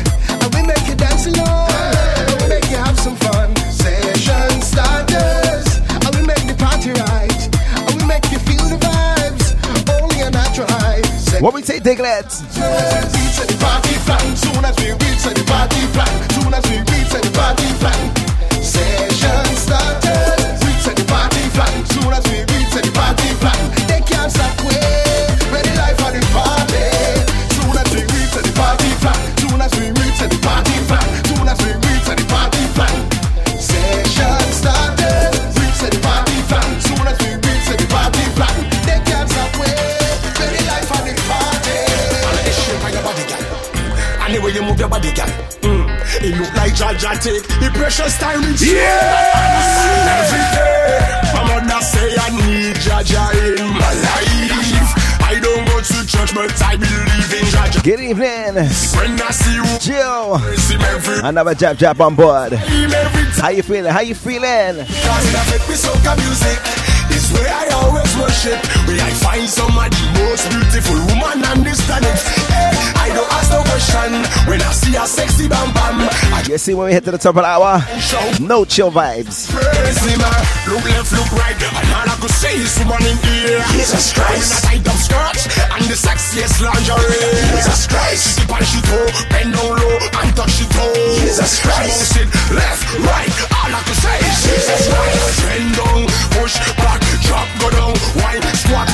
[0.43, 1.71] And we make you dance along.
[1.71, 3.55] And we make you have some fun.
[3.67, 5.67] Session starters.
[6.07, 7.43] And we make the party right.
[7.75, 9.47] And we make you feel the vibes.
[9.99, 11.03] Only a natural high.
[11.41, 12.31] What we say, Diglett?
[14.07, 14.37] Flan.
[14.37, 16.31] Soon as we reach the party flan.
[16.31, 17.76] Soon as we reach the party
[46.97, 50.17] Jaja take the precious time in yeah!
[50.17, 50.97] Every day,
[51.35, 54.97] my mother say I need Jaja in my life.
[55.21, 57.83] I don't go to church, but I believe in judge.
[57.83, 58.55] Good evening.
[58.97, 60.39] When I see you, Jill.
[60.57, 62.53] see me every Another jab jab on board.
[62.53, 63.43] time, every time.
[63.45, 63.93] How you feeling?
[63.93, 64.77] How you feeling?
[64.87, 66.59] Cause it affect me soca music.
[67.13, 68.59] It's where I always worship.
[68.89, 72.17] Where I find some of the most beautiful woman on this planet.
[73.17, 74.13] Don't ask no question
[74.45, 76.05] when I see a sexy bam bam.
[76.37, 77.81] I You see when we hit to the top of the hour?
[78.45, 79.49] No chill vibes.
[79.49, 80.29] Him, uh,
[80.69, 83.65] look left, look right, and all I could say is woman in here.
[83.73, 84.53] Jesus Christ.
[84.53, 87.25] In a tight up skirt and the sexiest lingerie.
[87.57, 88.21] Jesus Christ.
[88.21, 90.93] She dip and she toe, bend down low and touch the toe.
[91.25, 92.13] Jesus Christ.
[92.13, 93.33] She it left, right,
[93.65, 95.41] all I could say is Jesus Christ.
[95.49, 96.01] Bend down,
[96.37, 98.89] push back, drop, go down, wine, squat,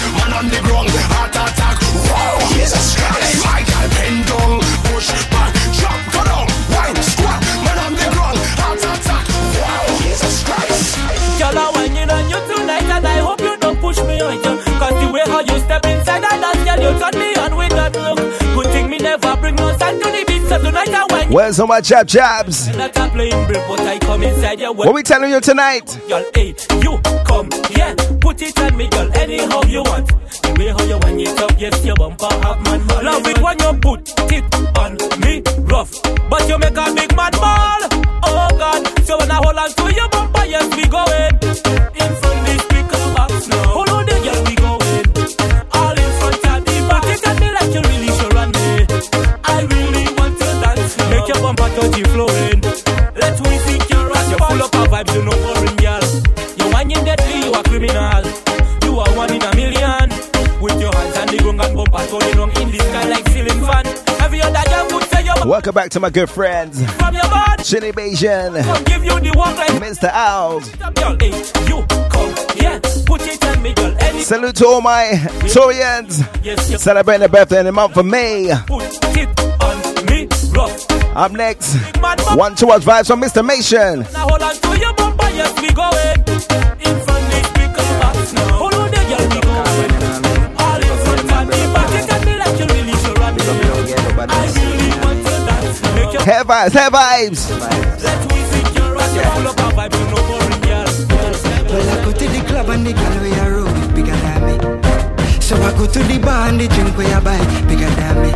[21.32, 22.68] Where's all my jab jabs?
[22.76, 25.98] Not a playing brick, but I come inside your What we telling you tonight?
[26.06, 30.08] Girl, hey, you come, yeah, put it on me, girl, anyhow you want.
[30.42, 32.86] The way how you want it up, yes, your bumper have man.
[33.02, 34.44] Love it when you put it
[34.76, 37.61] on me rough, but you make a big man ball.
[65.52, 66.82] Welcome back to my good friends.
[66.94, 67.62] from your body.
[67.62, 68.64] Chinny Bayesian.
[68.64, 70.08] Come give you the walk like Mr.
[70.10, 70.66] Owls.
[71.68, 73.04] you come.
[73.04, 73.94] Put it on me, girl.
[74.00, 75.10] Any Salute to all my
[75.52, 78.50] Torians yes, you celebrating their birthday in the month of May.
[78.66, 78.82] put
[79.14, 79.28] it
[79.60, 80.26] on me
[80.56, 80.90] rough.
[81.14, 82.38] Up next, Big man, bump.
[82.38, 83.44] one towards vibes from Mr.
[83.44, 84.10] Mason.
[84.14, 86.71] Now hold on to your bumper, yes, we going
[96.22, 97.50] Hair vibes, hair vibes.
[97.50, 99.10] let me see your ass.
[99.10, 100.86] You full up of vibe, you know boring, girl.
[101.66, 104.40] Well, I go to the club and the girl where I roll with bigger than
[104.46, 104.54] me.
[105.42, 108.30] So I go to the bar and the drink where I buy bigger than me.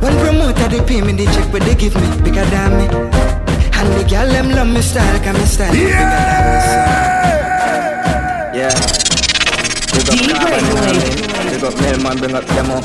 [0.00, 2.86] One promoter they pay me the check but they give me bigger than me.
[2.88, 6.56] And the girl them love me style, cause me style bigger than me.
[6.64, 6.76] So.
[8.56, 8.72] Yeah.
[9.92, 10.96] Big up Carbon, man.
[11.52, 12.80] Big up Mailman, bring up demo.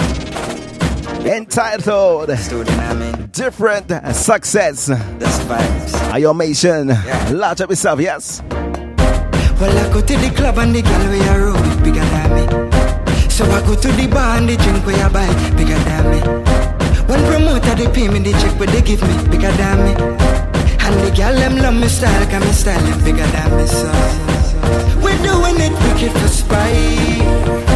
[1.30, 3.30] Entitled Studio, I mean.
[3.32, 4.88] Different Success.
[4.88, 5.92] That's vibes.
[6.10, 6.90] Ayomation.
[7.38, 8.42] Large up yourself, yes.
[8.50, 13.30] Well, I go to the club and the girl I roll with bigger than me.
[13.30, 16.20] So I go to the bar and the drink where I buy bigger than me.
[17.06, 19.92] One promoter they pay me the check but they give me bigger than me.
[20.82, 23.68] And the girl them love me style, cause me style them bigger than me.
[23.68, 23.92] So
[25.04, 27.69] we're doing it wicked for spite.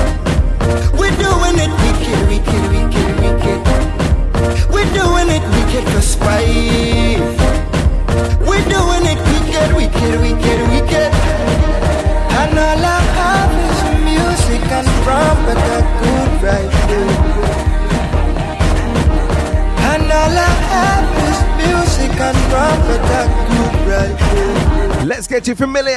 [0.74, 3.60] We're doing it wicked, wicked, wicked, wicked.
[4.74, 7.22] We're doing it wicked for spite.
[8.48, 11.12] We're doing it wicked, wicked, wicked, wicked.
[12.40, 16.74] And all I have is music and trumpet that good right.
[19.92, 21.08] And all I have
[25.06, 25.94] Let's get you familiar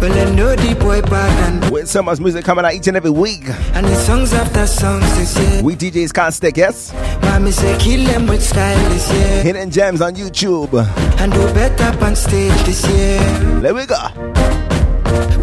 [0.00, 1.00] Well, I know the boy
[1.46, 3.48] and with so much music coming out each and every week.
[3.74, 5.62] and the songs after songs this year.
[5.62, 6.92] We DJs can't stick, yes?
[7.22, 9.42] Mommy say kill them with style this year.
[9.42, 10.72] Hidden gems on YouTube.
[11.20, 13.20] And do better on stage this year.
[13.60, 13.96] There we go.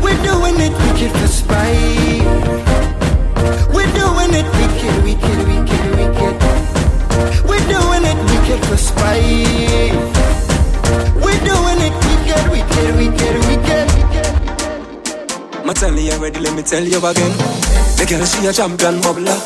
[0.01, 2.23] We're doing it wicked for spite.
[3.73, 6.82] We're doing it wicked, wicked, wicked, wicked.
[7.47, 9.93] We're doing it wicked for spite.
[11.23, 13.87] We're doing it wicked, wicked, wicked, wicked.
[15.65, 17.33] Ma tell you already, let me tell you again.
[17.97, 19.37] The girl she a champion bubbler,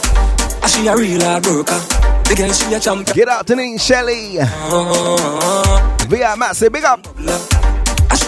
[0.64, 1.80] and she a real hard worker.
[2.28, 3.16] The girl she a champion.
[3.16, 4.40] Get out to Ning Shelly.
[4.40, 7.06] Oh, oh, oh, Via Massive, big up.
[7.18, 7.30] And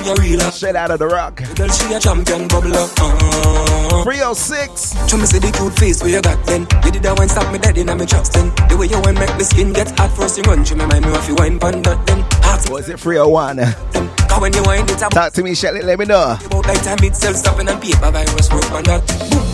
[0.03, 0.39] she a real.
[0.51, 1.41] Straight out of the rock.
[1.55, 2.87] Girl she a champion bubbler.
[2.99, 5.09] Uh, 306.
[5.09, 6.61] Show me see the cute face where you got then.
[6.85, 8.51] You did that one stop me dead in my chops then.
[8.69, 10.63] The way you went make the skin get hot first you run.
[10.63, 12.25] She me mind me if you wine pon that then.
[12.71, 13.57] Was it 301?
[14.27, 15.11] Cause when you wine it up.
[15.11, 16.37] Talk to me, Shelly, let me know.
[16.45, 19.01] About like time itself stopping and paper virus work on that.
[19.31, 19.49] Boom.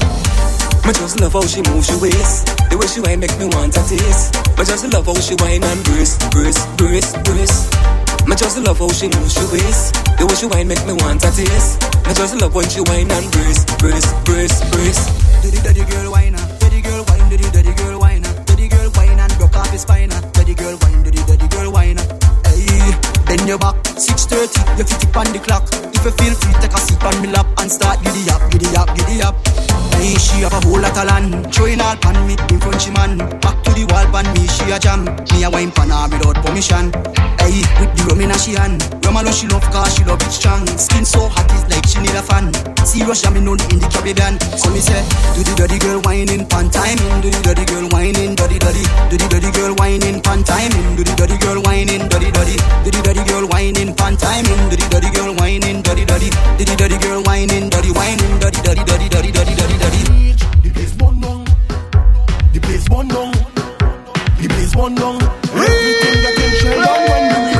[0.85, 2.45] Me just love how she moves she waist.
[2.69, 4.35] The way she whine make me want a taste.
[4.57, 7.94] Me just love how she whine and brace, brace, brace, brace.
[8.27, 9.93] Me just love how she moves she waist.
[10.17, 11.81] The way she whine make me want a taste.
[12.07, 15.01] Me just love when she whine and brace, brace, brace, brace.
[15.41, 17.29] Diddy daddy girl whine, diddy girl whine.
[17.29, 20.09] do the dirty girl wine, dirty girl wine and broke off his spine.
[20.33, 21.97] Dirty girl wine, do the dirty girl wine.
[22.49, 22.97] Hey,
[23.29, 23.75] bend your back,
[24.25, 25.69] 6:30, you fit it on the clock.
[25.93, 28.75] If you feel free, take a seat on me lap and start giddy up, giddy
[28.75, 29.35] up, giddy up.
[29.95, 32.91] Hey, she have a whole lot of land, showing all pan me in front she
[32.91, 33.17] man.
[33.39, 35.05] Back to the wall pan me, she a jam.
[35.31, 36.91] Me a wine pan her without permission.
[37.39, 38.81] Hey, with the rum in her she hand.
[39.05, 40.65] Rum alone she love cause she love it strong.
[40.77, 42.49] Skin so hot it's like she need a fan.
[42.85, 44.39] Serious jamming on in the Caribbean.
[44.57, 45.01] So me say,
[45.37, 47.21] do the dirty girl whining pan timing.
[47.21, 48.83] Do the dirty girl whining, dirty dirty.
[49.09, 50.97] Do the dirty girl whining pan timing.
[50.97, 52.57] Do the dirty girl whining, dirty dirty.
[52.83, 54.69] Do the dirty girl whining pan timing.
[54.69, 56.29] Do the dirty girl whining, dirty dirty.
[56.57, 60.01] Do the dirty girl whining, dirty whining, dirty dirty, dirty dirty, dirty dirty, dirty.
[60.63, 61.45] The place burn down.
[62.53, 63.31] The place burn down.
[64.41, 65.21] The place burn down.
[65.55, 67.55] Everything that can shell down when we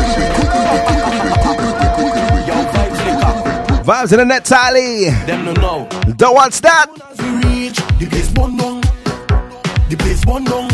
[2.46, 3.86] Yo, vibes lick up.
[3.86, 5.10] Vibes in the net, Tally.
[5.26, 5.90] Them no know.
[6.18, 6.88] Don't watch that.
[7.12, 8.82] As we reach, the place burn down.
[9.90, 10.70] The place burn down.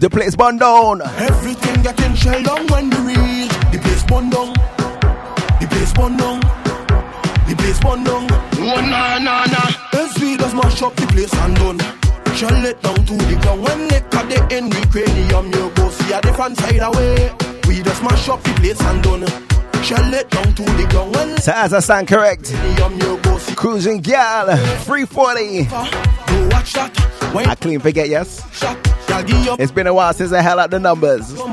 [0.00, 1.02] The place burn down.
[1.02, 3.52] Everything that can shell down when we reach.
[3.72, 4.54] The place burn down.
[5.90, 6.40] The place burn down.
[7.48, 8.26] The place burn down.
[8.30, 9.62] Oh na na na.
[9.92, 11.78] As we just mash up the place and done.
[12.36, 13.62] Shell it down to the ground.
[13.64, 17.32] When they cut the end, we cranium, you go see a different side away.
[17.66, 19.26] We just mash up the place and done.
[19.82, 21.14] Shell it down to the ground.
[21.16, 23.54] When So as I stand correct, cranium, you go see.
[23.54, 24.46] cruising gal,
[24.84, 25.64] 340.
[25.64, 26.92] Go watch that.
[27.34, 28.40] I clean forget, yes.
[28.56, 28.78] shot.
[29.08, 31.26] Shall give you It's been a while since I held out the numbers.
[31.36, 31.50] some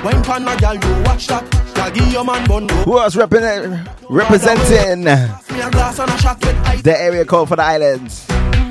[0.00, 0.14] other way.
[0.14, 0.20] Ow.
[0.20, 0.20] over.
[0.20, 0.20] Go watch that.
[0.20, 1.74] Wine pan a gal, go watch that.
[1.74, 2.68] Gal your man bun.
[2.84, 6.82] Who else represent, representing me a glass and a shot with ice.
[6.82, 8.26] the area code for the islands?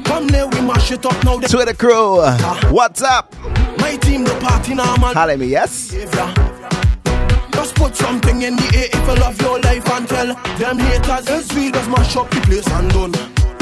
[0.06, 1.38] Come there, we mash it up now.
[1.38, 2.22] The Twitter crew,
[2.72, 3.34] what's up?
[3.78, 5.14] My team, the party now, man.
[5.14, 5.92] Holla me, yes?
[7.52, 11.28] Just put something in the air if you love your life and tell them haters
[11.28, 13.14] as we just mash up the place and done.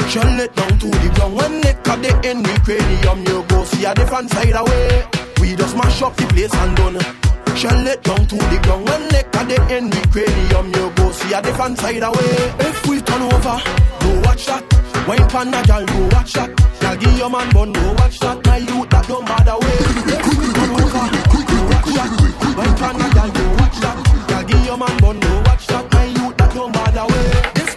[0.08, 3.26] Shell it down to the ground when they cut the end the cranium.
[3.26, 5.06] You go see a different side away.
[5.40, 7.37] We just mash up the place and done.
[7.58, 10.66] Shell it down to the ground when they cut the end the cranium.
[10.78, 12.54] You go see a different side away.
[12.62, 13.58] If we turn over,
[13.98, 14.62] go watch that.
[15.08, 16.54] Wine pan a gal, go watch that.
[16.78, 18.46] Gal give your man bun, go watch that.
[18.46, 19.74] My youth that don't bother way.
[20.06, 21.06] If we turn over,
[21.50, 22.10] go watch that.
[22.54, 23.96] Wine pan a gal, go watch that.
[24.28, 25.92] Gal give your man bun, go watch that.
[25.92, 27.26] My youth that don't bother way.
[27.58, 27.74] This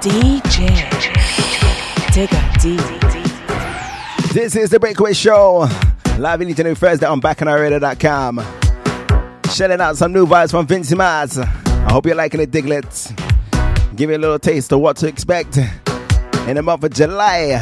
[0.00, 0.56] DJ
[2.16, 2.80] Digga D.
[4.32, 5.68] This is the Breakaway Show.
[6.18, 8.40] Live in each every Thursday on bacchanalradio.com.
[9.50, 11.38] Shelling out some new vibes from Vincy Mas.
[11.38, 13.10] I hope you're liking it, Diglets.
[13.96, 17.58] Give you a little taste of what to expect in the month of July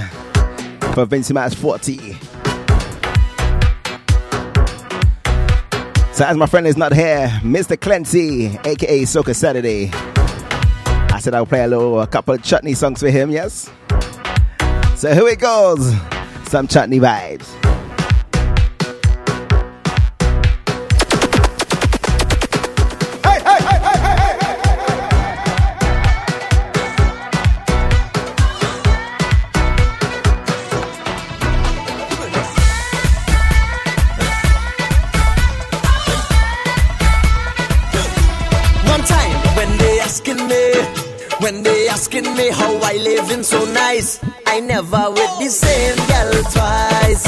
[0.92, 2.14] for Vincy Mas 40.
[6.12, 7.80] So as my friend is not here, Mr.
[7.80, 9.90] Clancy, aka Soca Saturday.
[9.92, 13.70] I said I'll play a little, a couple of chutney songs for him, yes?
[14.96, 15.94] So here it goes.
[16.48, 17.46] Some chutney vibes.
[41.50, 46.32] When they asking me how I living so nice, I never with the same girl
[46.54, 47.24] twice.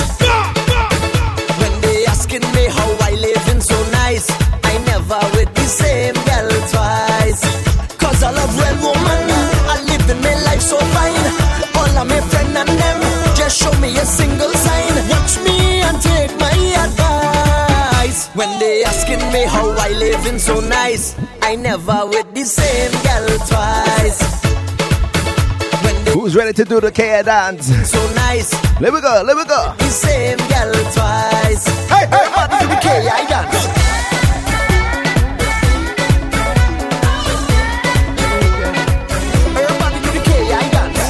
[1.60, 4.26] When they asking me how I living so nice,
[4.72, 7.40] I never with the same girl twice.
[7.96, 9.22] Cause I love real woman,
[9.72, 11.26] I living my life so fine.
[11.78, 13.00] All of my friend and them
[13.38, 14.94] just show me a single sign.
[15.08, 16.39] Watch me and take.
[18.34, 23.28] When they asking me how I living so nice, I never with the same girl
[23.50, 24.20] twice.
[26.14, 27.66] Who's ready to do the K dance?
[27.90, 29.74] so nice, Let me go, let me go.
[29.78, 31.64] the same girl twice.
[31.88, 33.26] Hey, hey, Everybody do the K.I.
[33.28, 34.70] dance.
[38.70, 40.70] Everybody do the K.I.
[40.70, 41.00] dance.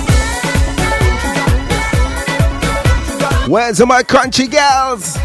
[3.48, 5.16] Where's my crunchy gals?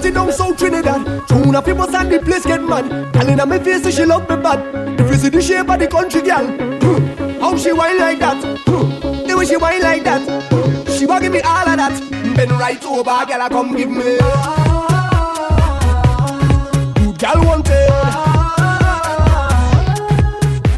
[0.00, 1.28] Party down South Trinidad.
[1.28, 3.12] Tune up people and the place get mad.
[3.12, 4.98] Girl inna me face say she love me bad.
[4.98, 8.42] You see the shape of the country girl, hmm, how she whine like that?
[8.66, 10.22] hmm, The way she whine like that,
[10.96, 12.00] she want give me all of that.
[12.34, 14.16] Bend right over, girl, I come give me.
[17.04, 17.90] Good girl wanted.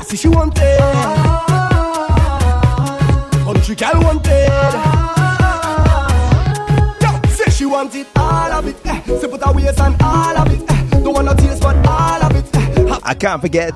[0.01, 0.81] I see she wanted.
[3.45, 4.51] Country girl wanted.
[7.01, 8.22] Yo, say she want it, all
[8.63, 8.87] of it.
[8.87, 9.19] Eh.
[9.19, 10.71] Say put her waist and all of it.
[10.71, 11.01] Eh.
[11.03, 12.57] Don't want no taste, but all of it.
[12.57, 12.99] Eh.
[13.03, 13.73] I can't forget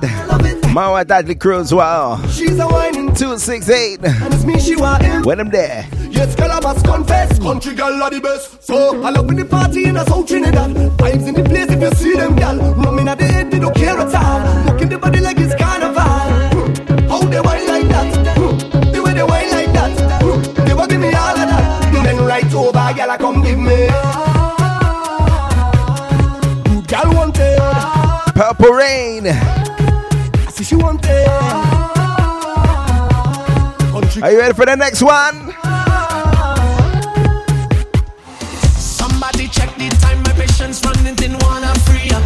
[0.73, 2.21] my wife Dudley crew as well.
[2.29, 3.99] She's a whining 268.
[4.03, 5.23] And it's me she want him.
[5.23, 5.87] When I'm there.
[6.09, 7.39] Yes, girl, I must confess.
[7.39, 8.63] Country girl are the best.
[8.63, 10.71] So, I love in the party in a South Trinidad.
[10.97, 12.57] Vibes in the place if you see them, girl.
[12.75, 14.65] Rumming at the head, they don't care at all.
[14.65, 15.99] Looking the body like it's carnival.
[17.09, 18.93] How they whine like that?
[18.93, 20.65] The way they whine like that.
[20.67, 21.91] They will give me all of that.
[21.91, 23.96] Then right over, girl, I come give me.
[28.37, 29.25] Purple Rain.
[29.25, 31.09] I see she wanted.
[34.21, 35.55] Are you ready for the next one?
[38.77, 42.21] Somebody check the time, my patience running thin, wanna free up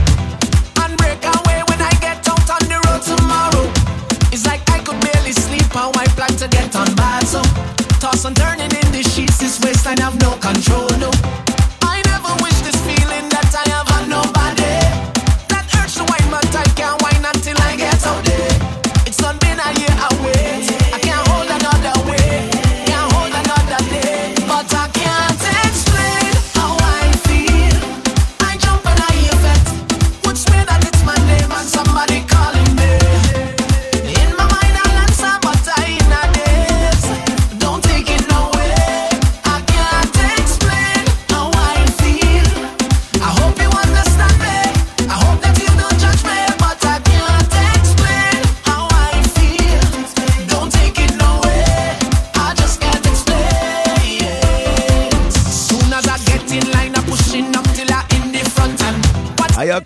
[0.84, 3.72] and break away when I get out on the road tomorrow.
[4.36, 7.42] It's like I could barely sleep, how I plan to get on bad, so
[8.04, 10.91] toss and turning in the sheets, this waistline have no control,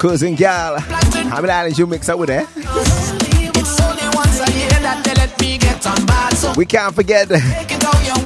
[0.10, 0.80] cousin gal?
[0.80, 2.46] How many islands you mix up with eh?
[2.46, 2.76] that.
[6.36, 7.28] So We can't forget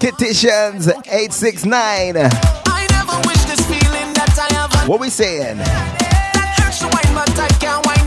[0.01, 2.17] Kittitians 869.
[2.17, 4.89] I never wish this feeling that I have.
[4.89, 5.57] What we saying?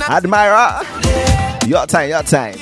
[0.03, 0.85] Admira.
[1.67, 2.59] Your time, your time.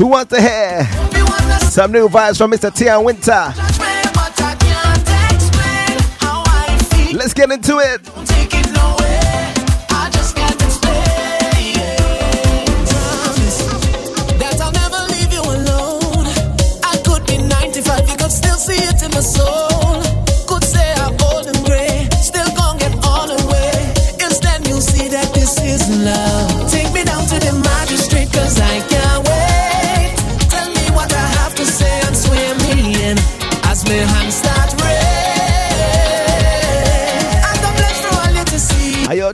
[0.00, 0.88] Who wants to hear
[1.68, 2.74] some new vibes from Mr.
[2.74, 3.52] Tian Winter?
[7.14, 8.02] Let's get into it.
[8.24, 9.52] Take it nowhere.
[9.90, 10.94] I just can't explain.
[14.38, 16.24] That I'll never leave you alone.
[16.82, 19.59] I could be 95, you could still see it in my soul.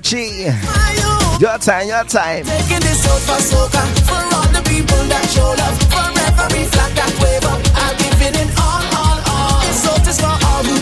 [0.07, 1.41] Ayochi.
[1.41, 2.45] Your time, your time.
[2.45, 5.79] Taking this out for soca for all the people that show love
[6.95, 7.59] that wave up.
[7.75, 9.61] I'll give it in all, all, all.
[9.67, 10.79] This out is for all who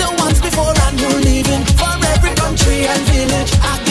[0.00, 1.64] the ones before and who leaving.
[1.76, 3.85] For every country and village, I'll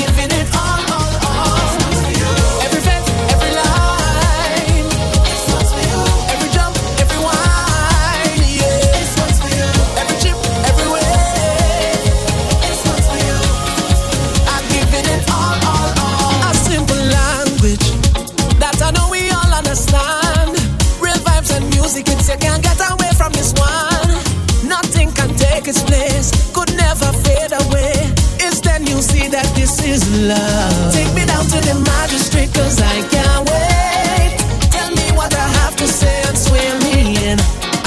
[25.65, 27.93] take its place, could never fade away.
[28.39, 30.93] It's then you see that this is love.
[30.93, 34.37] Take me down to the magistrate, cause I can't wait.
[34.71, 37.39] Tell me what I have to say and sway me in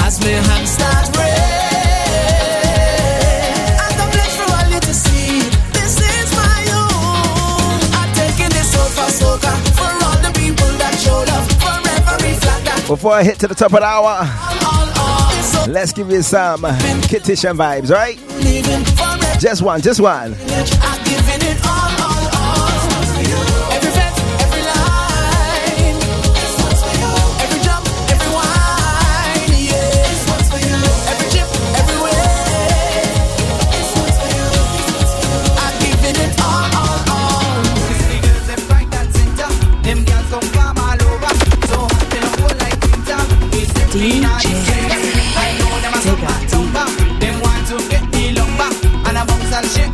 [0.03, 1.69] as my hands start that
[12.87, 14.78] Before I hit to the top of the hour,
[15.67, 18.17] let's give you some Kittitian vibes, right?
[19.39, 20.35] Just one, just one.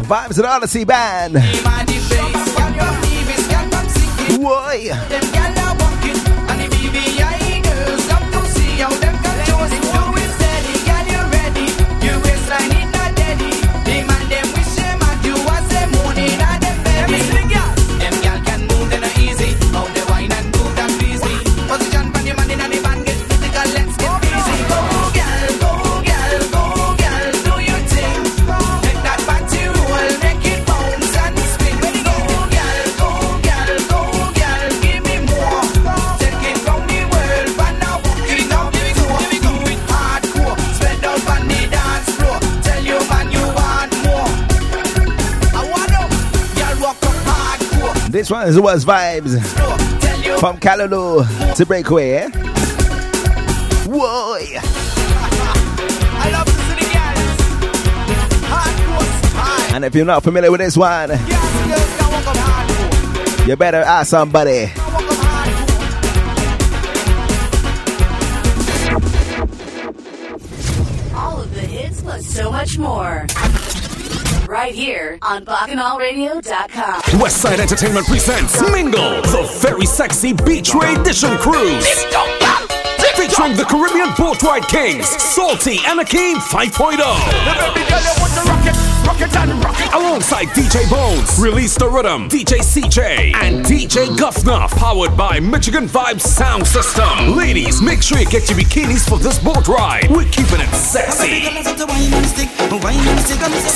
[0.05, 0.29] And.
[0.29, 1.33] Vibes at Odyssey Band.
[1.33, 1.85] My
[48.25, 49.39] This one is was vibes
[50.39, 52.09] from Callaloo to Breakaway.
[52.13, 52.29] Eh?
[53.85, 54.37] Whoa!
[56.17, 57.37] I love to see the girls.
[58.49, 59.75] Hardcore.
[59.75, 61.29] And if you're not familiar with this one, Girls can
[62.11, 63.47] walk up hardcore.
[63.47, 64.71] you better ask somebody.
[74.85, 77.01] Here on BacchanalRadio.com.
[77.19, 82.05] Westside Entertainment presents Mingle, the very sexy Beach Ray Edition Cruise.
[83.15, 88.54] Featuring the Caribbean Boat Ride Kings, Salty and Akeem 5.0.
[90.25, 96.21] Alongside DJ Bones, Release the Rhythm, DJ CJ, and DJ Guffnuff, powered by Michigan Vibes
[96.21, 97.35] Sound System.
[97.35, 100.09] Ladies, make sure you get your bikinis for this boat ride.
[100.09, 101.43] We're keeping it sexy.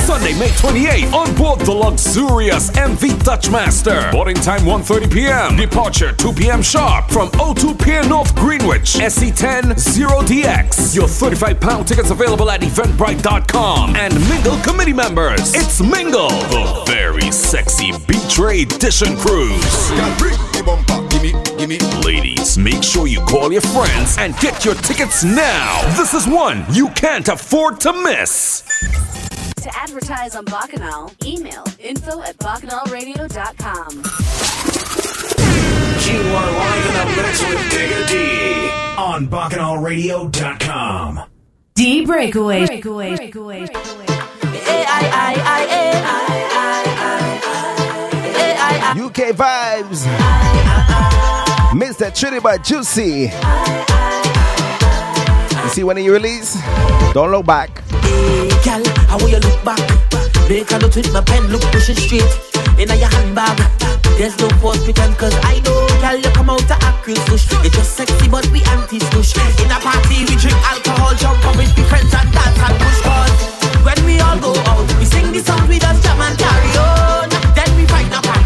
[0.09, 4.09] Sunday, May 28th, on board the luxurious MV Dutchmaster.
[4.11, 5.55] Boarding time 1.30 p.m.
[5.55, 6.63] Departure 2 p.m.
[6.63, 10.95] sharp from O2 Pier North Greenwich, SC10 0DX.
[10.95, 15.53] Your 35 pound tickets available at eventbrite.com and Mingle committee members.
[15.53, 19.91] It's Mingle, the very sexy Beach Ray Edition Cruise.
[22.05, 25.81] Ladies, make sure you call your friends and get your tickets now.
[25.97, 28.63] This is one you can't afford to miss.
[29.57, 33.89] To advertise on Bacchanal, email info at BacchanalRadio.com.
[36.09, 41.21] You are live in the mix with Digga D on BacchanalRadio.com.
[41.75, 42.65] D breakaway.
[42.65, 43.15] Breakaway.
[43.15, 43.67] Breakaway.
[49.19, 50.07] UK vibes.
[51.75, 52.41] Mr.
[52.41, 53.27] By Juicy.
[55.61, 56.55] You see when you release?
[57.13, 57.83] Don't look back.
[57.99, 59.79] Hey, gal, how will you look back?
[60.47, 62.23] Make a note with my pen, look, push it straight
[62.79, 63.59] in your handbag.
[64.17, 67.19] There's no false pretend, cause I know, gal, you come out to act real.
[67.27, 69.35] You're just sexy, but we anti-stush.
[69.59, 73.03] In a party, we drink alcohol, jump up with the friends and dance and push
[73.03, 73.29] on.
[73.83, 77.29] When we all go out, we sing the song, we just jam and carry on.
[77.55, 78.38] Then we find a partner to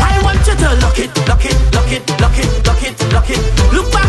[0.00, 3.30] I want you to lock it, lock it, lock it, lock it, lock it, lock
[3.30, 3.72] it.
[3.72, 4.07] Look back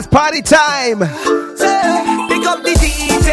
[0.00, 0.06] Yeah.
[0.06, 0.98] It is party time.
[2.28, 3.28] Pick up the DJ.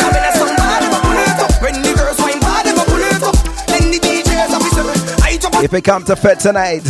[0.00, 1.62] Come in a song, body, but pull it up.
[1.62, 3.36] When the girls wine, body, but pull it up.
[3.68, 6.82] Then the DJs have to I jump If it comes to fit tonight,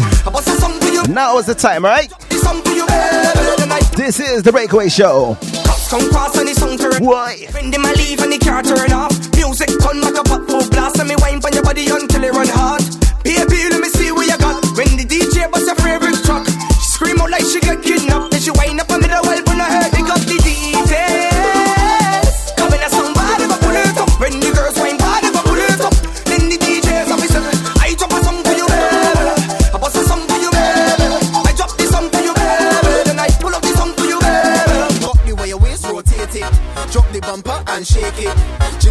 [1.09, 2.11] now is the time, right?
[2.33, 3.63] song to you, baby.
[3.63, 5.37] Tonight, This is the Breakaway Show.
[5.91, 7.05] come cross and the song turn.
[7.05, 7.47] Why?
[7.53, 9.13] When them a leave and the car turn off.
[9.37, 10.99] Music turn like a pop full blast.
[10.99, 12.83] And me wine on your body until it run hot.
[13.25, 14.63] Baby, let me see what you got.
[14.77, 16.47] When the DJ bust your favorite track.
[16.47, 17.96] She scream out like she get kidnapped.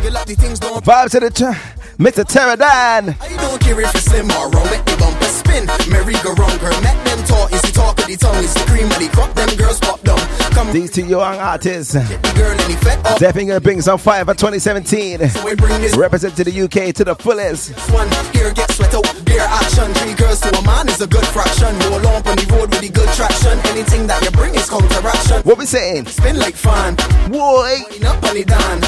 [0.06, 1.50] Jiggle up the things, don't Vibes to the ch-
[1.98, 2.22] Mr.
[2.24, 3.18] Terradan.
[3.20, 5.66] I don't care if it's slim or round, make the bumper spin.
[5.90, 7.50] Merry-go-round, girl, make them talk.
[7.52, 9.34] It's the talk of the tongue, it's the cream of the crop.
[9.34, 10.22] Them girls pop down.
[10.56, 13.20] Come These two young artists the girl in the fat up.
[13.20, 15.20] definitely gonna bring some fire for 2017.
[15.44, 17.72] we bring this Represent to the UK to the fullest.
[17.92, 18.08] one.
[18.32, 19.94] Here get sweat out, beer action.
[19.96, 21.78] Three girls to a man is a good fraction.
[21.92, 23.60] Roll on on the road with the good traction.
[23.76, 25.42] Anything that you bring is counteraction.
[25.44, 26.06] What we saying?
[26.08, 26.96] Spin like fan.
[27.30, 27.76] Boy.
[27.92, 28.80] Wind up on the dan.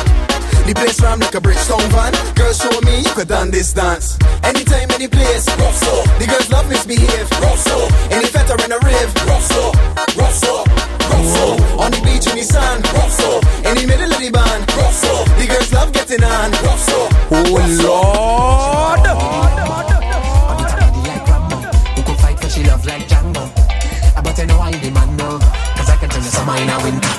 [0.67, 2.11] The place ram like a Bridgestone van.
[2.35, 4.17] Girls show me you could done this dance.
[4.43, 5.47] Anytime, any place.
[5.59, 6.03] Rough so.
[6.19, 7.29] The girls love misbehave.
[7.43, 7.87] Rough so.
[8.11, 9.11] Any fetter in a rave.
[9.27, 10.86] Rough so.
[11.25, 11.45] So.
[11.81, 12.45] On the beach in the.
[12.93, 13.39] Rough so.
[13.69, 14.69] In the middle of the band.
[14.93, 15.23] So.
[15.39, 16.53] The girls love getting on.
[16.77, 17.09] So.
[17.31, 19.07] Oh Lord!
[21.95, 23.49] Who could fight for she love like Django?
[24.15, 25.39] Uh, But I know I demand no
[25.75, 27.13] Cause I can turn the summer in a winter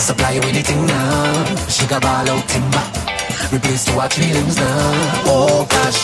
[0.00, 3.07] Supply with the thing now got ball out timber
[3.50, 4.92] Replace to watch feelings now
[5.24, 6.02] Oh gosh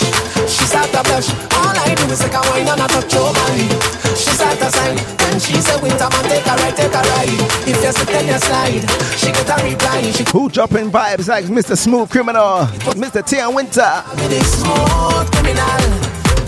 [0.48, 3.28] She start to blush All I do is take a wine and I touch your
[3.36, 3.68] body
[4.16, 7.68] She start to sign When she say winter man take a ride, take a ride
[7.68, 8.84] If you sit then you slide
[9.20, 11.76] She get a reply She Who dropping vibes like Mr.
[11.76, 12.64] Smooth Criminal,
[12.96, 13.20] Mr.
[13.20, 13.92] T and Winter?
[14.16, 15.84] me the smooth criminal.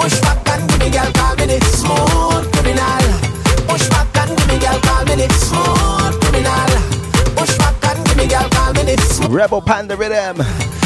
[0.01, 3.05] Push back and give me girl, call me smooth criminal.
[3.69, 6.97] Push back and give me girl, call me smooth criminal.
[9.29, 10.86] Rebel Panda Rhythm.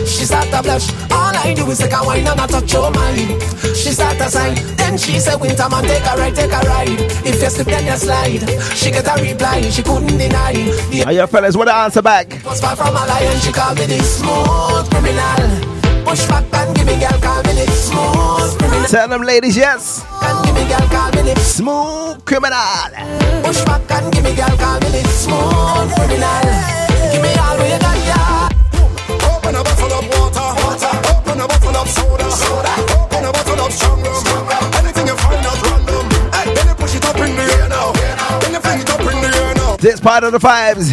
[0.31, 3.35] start to blush All I do is take a wine and I touch your mind
[3.75, 6.99] She start to sign Then she say, winter man, take a ride, take a ride
[7.27, 8.43] If you slip, then you slide
[8.79, 10.53] She get a reply, she couldn't deny
[10.89, 12.27] The Are you fellas want to answer back?
[12.45, 15.43] was far from a lion, she called me the smooth criminal.
[16.05, 18.87] Push back and give me girl, call me the smooth criminal.
[18.87, 20.03] Tell them ladies yes.
[20.23, 22.89] And give me girl, call me the smooth criminal.
[23.43, 26.47] Push back and give me girl, call me the smooth criminal.
[27.13, 28.49] Give me all we got, yeah.
[30.15, 30.93] Water, water.
[31.11, 32.73] Open a bottle of soda, soda.
[32.99, 34.63] Open a bottle of strong rum.
[34.79, 36.05] Anything you find at random.
[36.35, 37.91] Hey, then you push it up in the air now.
[38.41, 39.77] Then you fling it up in the air now.
[39.77, 40.87] This part of the vibes.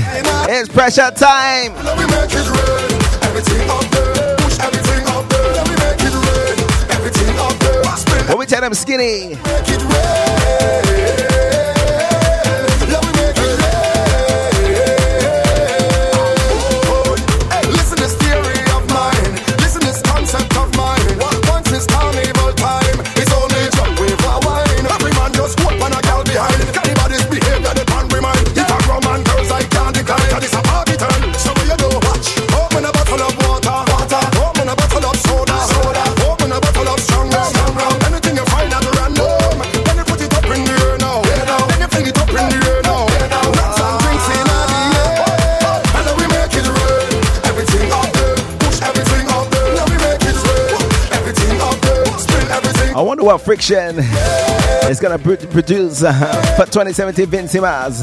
[0.48, 1.74] It's pressure time.
[1.84, 2.98] Let me make it rain.
[3.28, 4.36] Everything up there.
[4.38, 5.52] Push everything up there.
[5.58, 6.56] Let me make it rain.
[6.96, 8.28] Everything up there.
[8.28, 9.36] When we tell them skinny.
[9.36, 10.27] make it rain.
[53.28, 53.98] What friction
[54.88, 56.14] is gonna produce uh,
[56.56, 58.00] for 2017 Vincy Mas.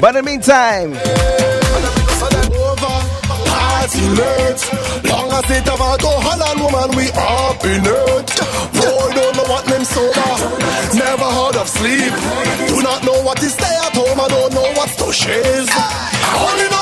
[0.00, 0.92] But in the meantime,
[3.44, 4.62] Party late.
[5.04, 8.28] Long as it ever go Holland woman, we up in it.
[8.72, 10.32] Boy, don't know what name sober.
[10.96, 12.16] Never heard of sleep.
[12.72, 14.18] Do not know what is stay at home.
[14.18, 15.68] I don't know what's to shaze.
[15.68, 16.81] I only know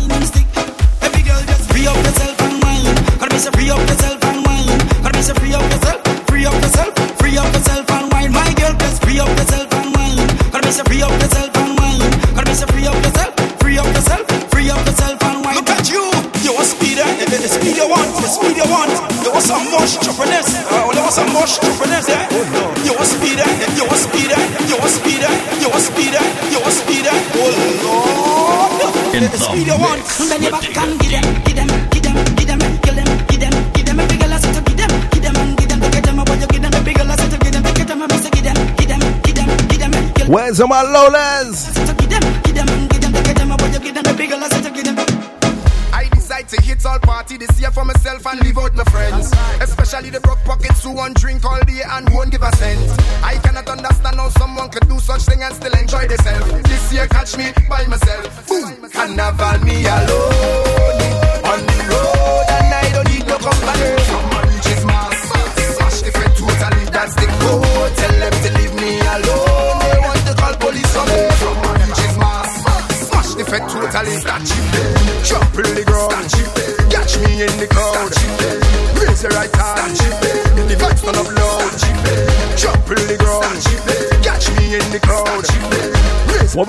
[29.51, 30.01] Lord, the, the you want.
[30.31, 33.39] Bend your back and give them, give them, give them, give them, kill them, give
[33.43, 33.99] them, give them.
[33.99, 36.17] Every girl I say to give them, give them and give them, to get them.
[36.23, 38.01] When you give them, every girl I say to give them, to get them.
[38.01, 40.31] I say give them, give them, give them, give them, kill them.
[40.31, 41.40] Where's all my Lolas?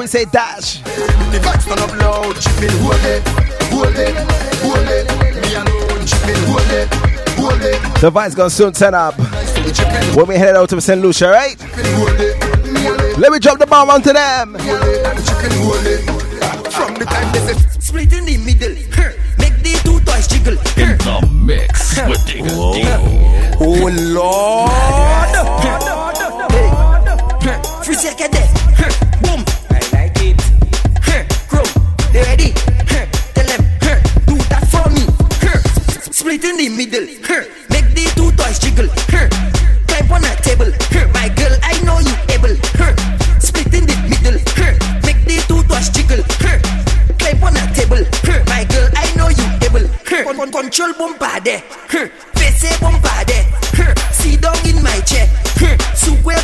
[0.03, 2.35] We say dash, the vibes turn up loud.
[2.35, 3.23] Chipping, hold it,
[3.71, 4.17] hold it,
[4.59, 5.07] hold it.
[5.41, 6.05] Me alone.
[6.05, 6.89] Chipping, hold it,
[7.39, 8.01] hold it.
[8.01, 9.15] the vibes gonna soon turn up.
[10.17, 11.01] When we head out to St.
[11.01, 11.57] Lucia, right?
[13.17, 14.55] Let me drop the bomb onto them.
[16.73, 18.75] From the time they say Split in the middle.
[18.95, 20.55] huh, Make the two toys jiggle.
[20.83, 22.99] In the mix with Digga
[23.61, 24.72] Oh Lord.
[51.43, 51.63] Control bumper there.
[51.89, 52.09] Huh,
[52.39, 53.45] Face bumper there.
[53.75, 55.27] Huh, Sit down in my chair.
[55.59, 55.77] Huh,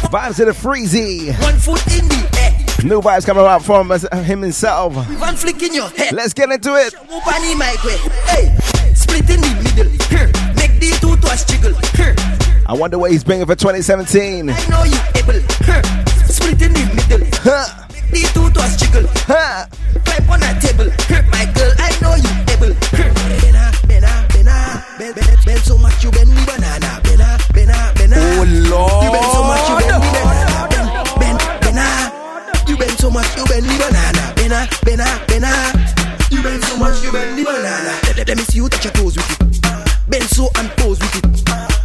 [0.08, 1.38] Vibes to the freezy.
[1.42, 2.52] one foot in the air.
[2.84, 4.94] New vibes coming out from uh, him himself.
[5.20, 6.12] One flick in your head.
[6.14, 6.94] Let's get into it.
[7.10, 7.96] Move on in my way.
[8.26, 9.92] Hey, split in the middle.
[10.10, 11.74] Huh, Make the two toys jiggle.
[11.94, 12.14] Huh,
[12.66, 14.48] I wonder what he's bringing for 2017.
[14.50, 15.40] I know you able.
[15.62, 15.82] Huh,
[16.26, 17.26] Split in the middle.
[17.42, 17.86] Huh.
[18.12, 19.06] Make the two toys jiggle.
[19.26, 19.66] Huh.
[20.04, 20.90] Climb on a table.
[21.08, 21.67] Huh, My girl,
[25.98, 27.00] much you bend me banana.
[27.02, 28.16] Bena, bena, bena.
[28.18, 29.04] Oh, Lord.
[29.04, 30.68] You bend so much you bend me banana.
[30.70, 30.88] Bend,
[31.18, 31.86] bend, bena.
[32.68, 34.32] You bend so much you bend me banana.
[34.36, 35.50] Bena, bena, bena.
[36.30, 37.98] You bend so much you bend me banana.
[38.04, 40.08] Let, let, let me see you touch your toes with it.
[40.08, 41.24] Bend so and pose with it.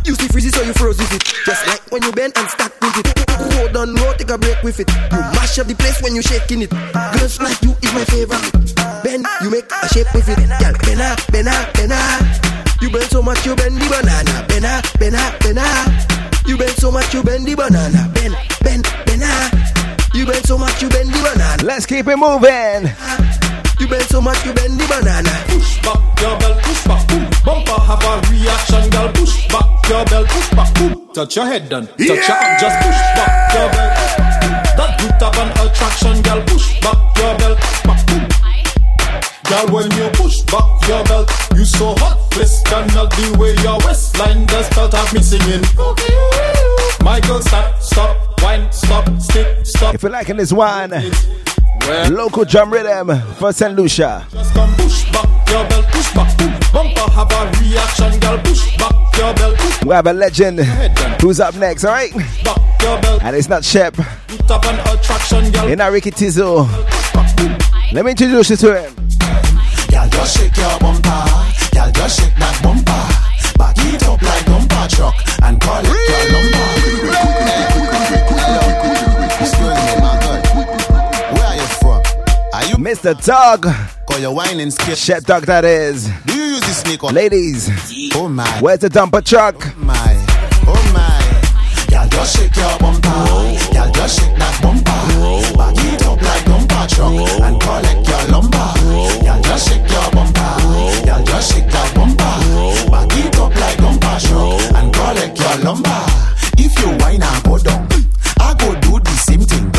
[0.05, 1.23] You see freezy so you froze with it.
[1.45, 3.29] Just like when you bend and stack with it.
[3.57, 4.89] Hold on low, take a break with it.
[5.11, 6.69] You mash up the place when you shaking it.
[7.17, 8.75] Girls like you is my favorite.
[9.03, 10.37] Bend, you make a shape with it.
[10.37, 11.97] Girl, bena, bena, bena.
[13.13, 14.45] You bend so much you bend the banana.
[14.47, 15.61] Bena, bena, bena.
[16.47, 18.09] You bend so much you bend the banana.
[18.09, 18.33] Bend,
[18.65, 19.29] bend, bena.
[20.17, 21.63] You bend so much you bend the banana.
[21.63, 22.89] Let's keep it moving.
[23.79, 25.29] You bend so much you bend the banana.
[25.45, 27.29] Push back your belt, push back, boom.
[27.45, 29.13] Bumper have a reaction, girl.
[29.13, 31.13] Push back your belt, push back, boom.
[31.13, 33.93] Touch your head then, touch your arm, just push back your belt.
[34.73, 36.41] That good have an attraction, girl.
[36.49, 38.02] Push back your belt, push back, boom.
[39.49, 42.17] Girl, when you push back your belt, you so hot.
[42.31, 45.61] Please cannot the way your waistline does belt have me singing.
[47.27, 49.95] Girl, stop, stop, wine, stop, stick, stop.
[49.95, 50.91] If you're liking this one,
[52.09, 53.75] local drum rhythm for St.
[53.75, 54.25] Lucia.
[54.31, 56.37] Just come push back your belt, push back.
[56.73, 58.39] Bumper have a reaction, girl.
[58.39, 60.59] Push back your belt, push We have a legend
[61.21, 62.13] who's up next, alright?
[62.43, 63.23] back your belt.
[63.23, 64.05] And it's not Shep, Good
[64.49, 65.67] have an attraction, girl.
[65.67, 66.67] it's not Ricky Tizzle.
[67.93, 69.02] Let me introduce you to him.
[70.13, 71.23] Just shake your bumper.
[71.73, 73.03] Girl, just shake that bumper.
[73.57, 77.73] Back it up like bumper truck and call it your lumber.
[79.41, 80.41] Excuse me, my girl.
[81.33, 82.01] Where are you from?
[82.53, 83.13] Are you Mr.
[83.25, 83.67] Dog?
[84.07, 84.97] Call your whining skip.
[84.97, 86.09] Shep Dog, that is.
[86.25, 87.69] Do you use the snake or Ladies,
[88.15, 89.55] Oh my, where's the dumper truck?
[89.59, 89.95] Oh my,
[90.67, 91.19] oh my.
[91.89, 93.09] Girl, just shake your bumper.
[93.73, 95.57] Girl, just shake that bumper.
[95.57, 96.45] Back it up like
[96.83, 98.73] bumper truck and collect your lumber.
[99.23, 100.55] Girl, just shake your bumper.
[101.05, 102.91] Girl, just shake that bumper.
[102.91, 106.05] Back it up like bumper truck and collect your lumber.
[106.57, 107.87] If you whine and go down,
[108.39, 109.71] I go do the same thing.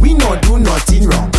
[0.00, 1.30] We no do nothing wrong.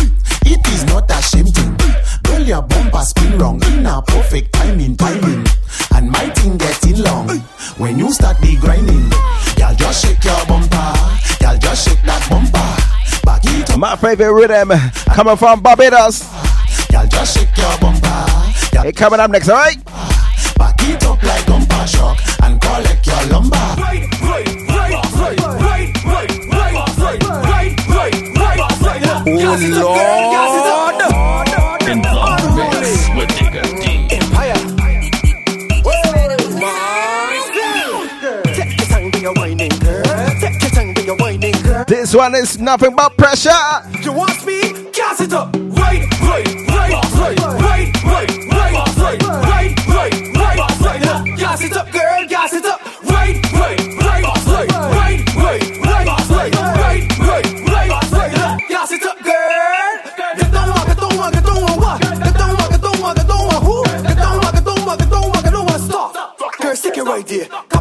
[0.44, 1.76] It is not a shame thing.
[2.24, 5.46] Girl, your bumper spin wrong in a perfect timing, timing.
[5.94, 7.28] And my thing getting long
[7.78, 9.10] when you start the grinding.
[9.56, 10.92] Girl, just shake your bumper.
[11.40, 12.91] Girl, just shake that bumper.
[13.24, 13.78] Back it up.
[13.78, 14.70] My favorite rhythm
[15.14, 16.28] coming from Barbados.
[16.90, 18.08] Girl, just shake your bumper.
[18.84, 19.78] It coming up next, alright?
[20.56, 23.56] back it up like bumper shock and collect your lumber.
[29.44, 30.91] Oh Lord.
[41.92, 43.50] This one is nothing but pressure.
[44.00, 44.94] You want speed?
[44.94, 45.54] Gas it up.
[45.54, 51.36] Right, right, right, right, right, right, right, right, right, right, right, right.
[51.36, 52.26] Gas it up, girl.
[52.26, 52.80] Gas it up.
[53.04, 58.68] Right, right, right, right, right, right, right, right, right, right, right, right.
[58.70, 59.98] Gas it up, girl.
[60.16, 62.00] Get down, get down, get down, what?
[62.00, 63.84] Get down, get down, get down, who?
[63.84, 66.38] Get down, get down, get down, get down, stop.
[66.58, 67.71] Girl, stick it right there.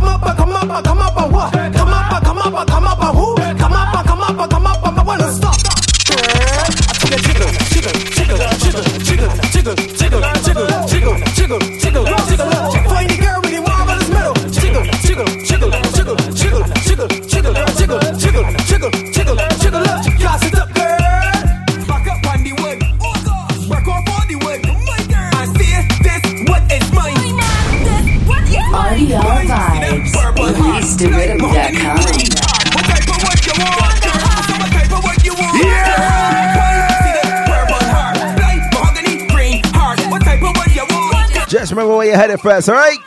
[41.47, 42.97] Just remember where you're headed first, alright?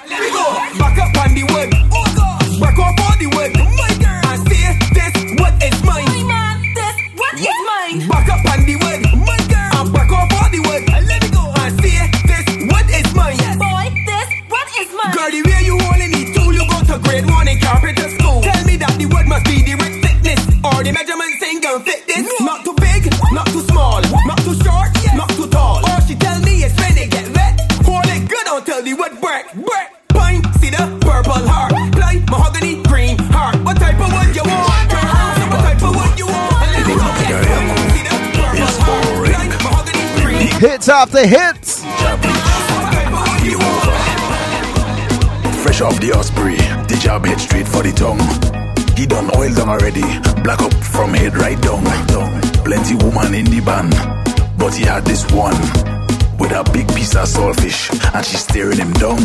[54.74, 55.54] But he had this one
[56.38, 59.22] with a big piece of saltfish, and she staring him down.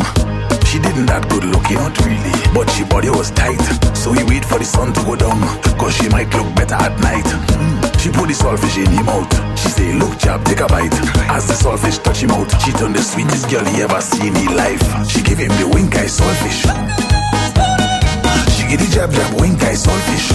[0.69, 3.57] She didn't that good looking, not really, but she body was tight.
[3.97, 5.41] So he wait for the sun to go down,
[5.81, 7.25] cause she might look better at night.
[7.25, 7.81] Mm.
[7.97, 9.31] She put the saltfish in him out.
[9.57, 10.93] She say, look chap, take a bite.
[11.33, 14.53] As the saltfish touch him out, she turned the sweetest girl he ever seen in
[14.53, 14.85] life.
[15.09, 16.61] She gave him the wink eye saltfish.
[18.53, 20.29] She give the jab jab wink eye saltfish.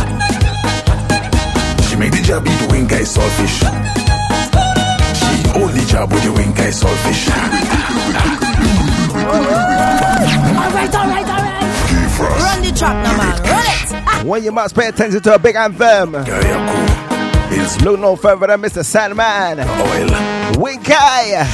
[1.87, 3.63] She make the jab eat wink eye saltfish.
[5.55, 7.29] She job the jab with the wink eye saltfish.
[10.65, 11.63] Alright, alright, alright.
[12.19, 13.43] Run the track now, man.
[13.45, 14.27] Run it.
[14.27, 16.17] When you must pay attention to a big anthem.
[17.57, 18.85] It's look no further than Mr.
[18.85, 19.61] Sandman.
[19.61, 20.61] Oil.
[20.61, 21.47] Wink eye.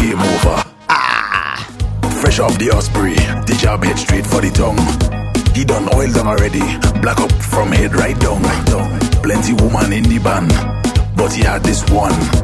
[0.00, 0.64] Game over.
[0.88, 1.64] Ah.
[2.20, 4.78] Fresh off the Osprey, the jab head straight for the tongue.
[5.54, 6.58] He done oil them already,
[7.00, 8.42] black up from head right down.
[9.22, 10.50] Plenty woman in the band,
[11.16, 12.43] but he had this one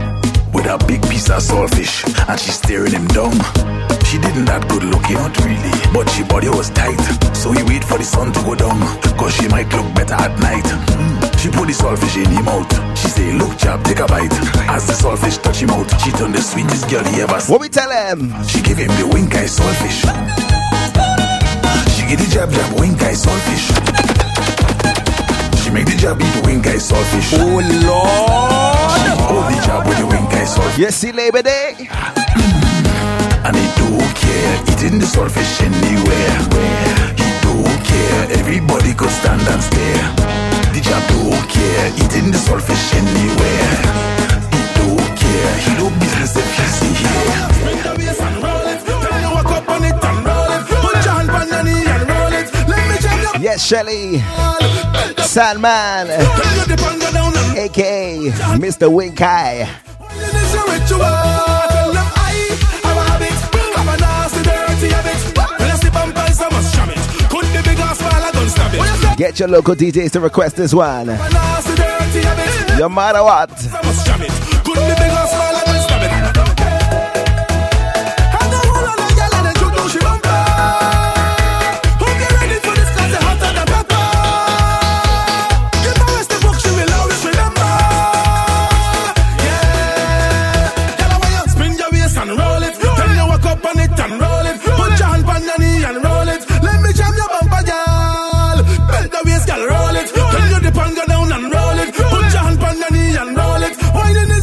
[0.52, 3.32] with a big piece of saltfish, and she staring him down.
[4.06, 6.98] She didn't that good looking, not really, but she body was tight.
[7.35, 8.78] So he wait for the sun to go down,
[9.14, 10.66] cause she might look better at night.
[10.66, 11.39] Mm.
[11.39, 12.66] She put the saltfish in him out.
[12.98, 14.35] She say, look chap, take a bite.
[14.66, 17.52] As the saltfish touch him out, she turned the sweetest girl he ever seen.
[17.52, 18.35] What we tell him?
[18.44, 20.02] She give him the wink eye saltfish.
[21.94, 23.70] She give the jab jab wink eye saltfish.
[25.62, 27.39] She make the jab eat wink eye saltfish.
[27.39, 28.69] Oh Lord!
[29.31, 30.11] Job with the.
[30.77, 31.77] Yes, see Labor Day.
[33.47, 36.39] And he don't care, eating the swordfish anywhere.
[37.15, 40.15] He don't care, everybody could stand and stare.
[40.74, 43.77] The jab don't care, eating the swordfish anywhere.
[44.51, 47.20] He don't care, he don't business if he see here.
[53.40, 54.23] Yes, Shelly.
[55.31, 56.09] Sandman.
[57.57, 58.93] AKA Mr.
[58.93, 59.62] Wink Eye.
[69.16, 71.07] Get your local DJs to request this one.
[71.07, 73.51] No matter what.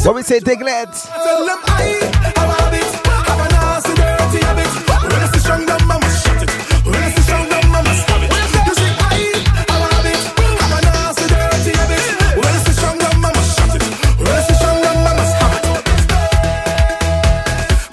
[0.07, 2.88] What we say, Tell them I have a habit,
[3.27, 4.71] have a nasty, dirty habit.
[5.03, 6.51] When I see strong, mama shut it.
[6.88, 8.31] When I see strong, mama it.
[8.31, 9.19] You I
[9.67, 10.15] have a habit,
[10.63, 11.99] have a nasty, dirty habit.
[12.39, 13.84] When I see strong, mama shut it.
[14.15, 15.75] When I see strong, mama it.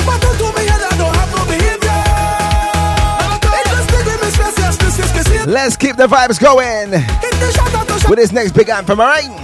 [0.07, 1.99] But don't do me head, I don't have no behavior.
[3.59, 3.91] It just
[4.23, 6.95] me stress, yes, Let's keep the vibes going.
[8.09, 9.44] With this next big anthem, alright?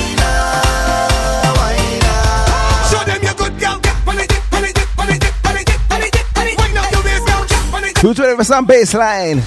[8.01, 9.37] 220 for some baseline.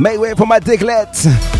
[0.00, 1.59] Make way for my diglets.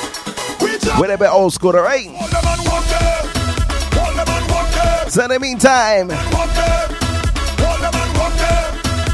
[1.17, 2.05] bit old school, alright?
[5.09, 6.09] So in the meantime,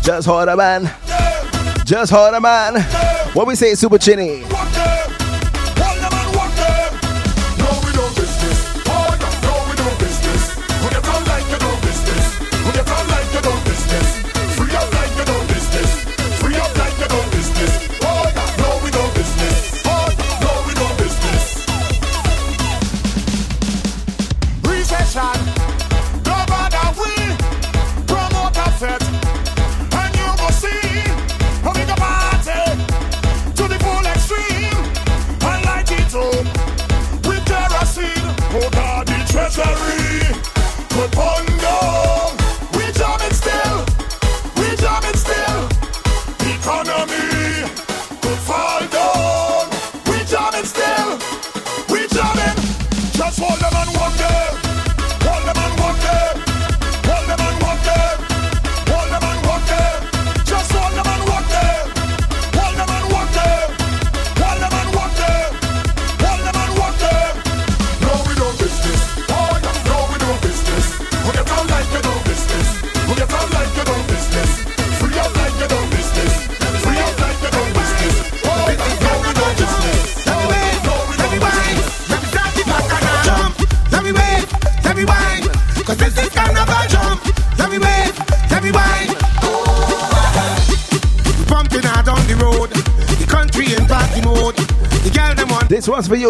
[0.03, 0.91] just hold a man.
[1.85, 2.81] Just hold a man.
[3.33, 4.43] What we say, Super Chinny?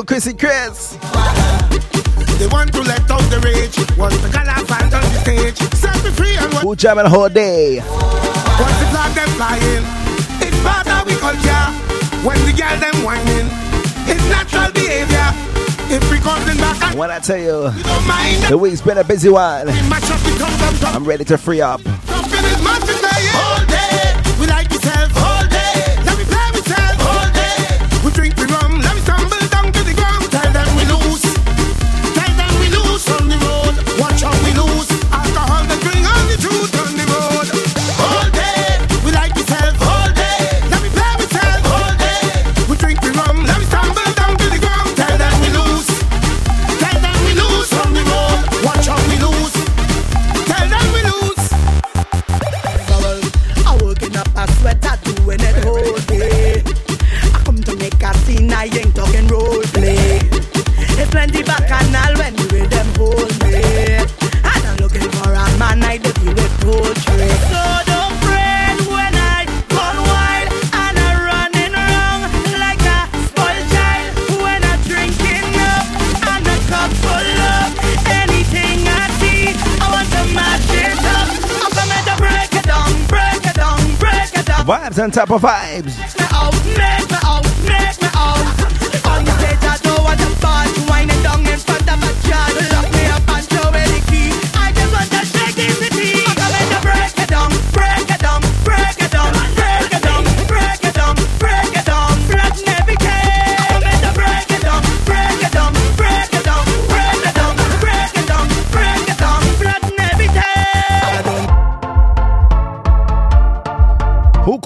[0.08, 0.94] Chrissy Chris.
[2.40, 3.76] they want to let out the rage.
[3.98, 5.58] Want the color fans on the stage.
[5.76, 6.54] Set me free and
[7.10, 7.80] whole day?
[8.58, 9.84] Once the flag them flying,
[10.40, 11.68] it's part of we culture.
[12.26, 13.52] When the girl them whining,
[14.08, 15.28] it's natural behavior.
[15.90, 17.64] If we coming back and When I tell you,
[18.08, 19.68] mind the week's been a busy one.
[19.68, 20.88] the.
[20.88, 21.82] I'm ready to free up.
[85.08, 86.17] On top of vibes.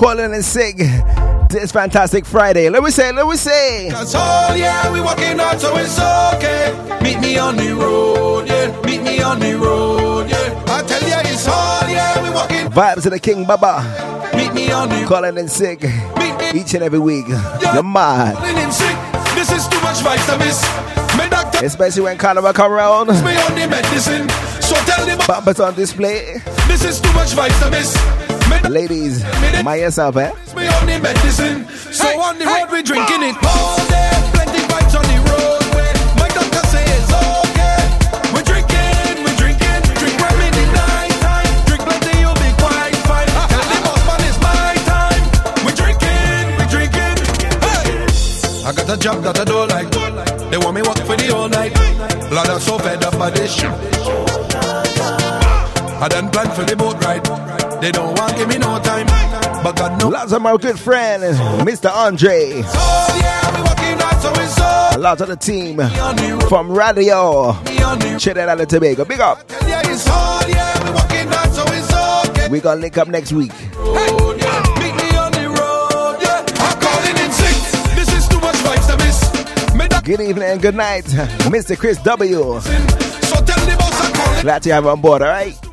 [0.02, 0.78] Calling in sick
[1.50, 2.70] this fantastic Friday?
[2.70, 3.90] Let me say, let me say.
[3.92, 7.00] Cause all yeah, we walking out, so it's okay.
[7.04, 8.82] Meet me on the road, yeah.
[8.82, 10.64] Meet me on the road, yeah.
[10.68, 12.68] I tell ya, it's all yeah, we walking.
[12.72, 13.84] Vibes of the King Baba.
[14.36, 15.84] Meet me on the Calling in sick
[16.56, 17.28] each and every week.
[17.28, 18.36] You're mad.
[18.38, 18.98] Calling in sick.
[19.36, 20.62] This is too much vitamins.
[21.16, 23.08] My doctor Especially when Carnival come around.
[23.08, 24.28] me on the medicine.
[24.62, 26.42] So tell them Bumpers on display.
[26.68, 27.94] this is too much vitamins.
[27.96, 28.21] My doctor
[28.70, 29.24] Ladies,
[29.64, 30.32] mind yourself, eh?
[30.32, 31.68] puts me on the medicine.
[31.92, 34.12] So on the road we drinking it all day.
[34.32, 35.92] Plenty vibes on the roadway.
[36.16, 37.84] My doctor says okay.
[38.32, 41.52] We drinking, we drinking, drink rum in the night time.
[41.68, 43.28] Drink plenty, you'll be quite fine.
[43.28, 45.24] Tell the boss man it's my time.
[45.68, 47.18] We drinking, we drinking.
[47.60, 48.64] Hey.
[48.64, 49.92] I got a job that I don't like.
[50.50, 51.76] They want me work for the all night.
[52.32, 53.72] Lord, I'm so fed up by this shit.
[56.02, 57.24] I done planned for the boat ride.
[57.80, 59.06] They don't want give me no time.
[59.64, 60.12] But God knows.
[60.12, 61.22] Lots of my good friend,
[61.62, 61.92] Mr.
[61.94, 62.64] Andre.
[62.66, 64.98] Oh yeah, we walking out, so so.
[64.98, 65.78] A lot of the team
[66.50, 67.54] from Radio
[68.18, 69.06] Trinidad and Tobago.
[69.06, 69.44] Big up.
[69.68, 72.50] Yeah, it's all yeah, we walking out, so okay.
[72.50, 73.54] We gonna link up next week.
[73.76, 74.64] Road, yeah.
[74.80, 76.44] Meet me on the road, yeah.
[76.66, 77.96] I'm calling in sick.
[77.96, 78.58] This is too much
[80.04, 81.06] Good evening and good night,
[81.54, 81.78] Mr.
[81.78, 82.60] Chris W.
[84.42, 85.71] Glad to have you on board, alright?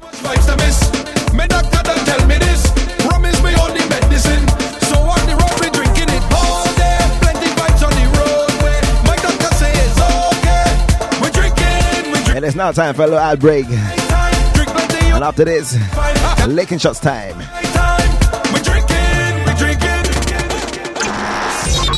[12.38, 13.66] And it's now time for a little ad break.
[13.66, 15.76] And after this,
[16.46, 17.36] licking shots time.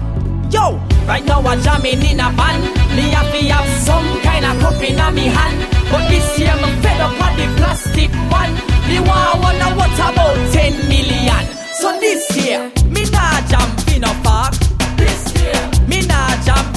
[0.53, 2.61] Yo, right now I'm jamming in a band.
[2.95, 5.65] Me to have some kind of cup in me hand.
[5.89, 8.53] But this year I'm fed up on the plastic one.
[8.87, 11.43] Me want wonder what about 10 million.
[11.73, 14.53] So this year, me nah jam in a park.
[14.95, 16.76] This year, me nah spoon.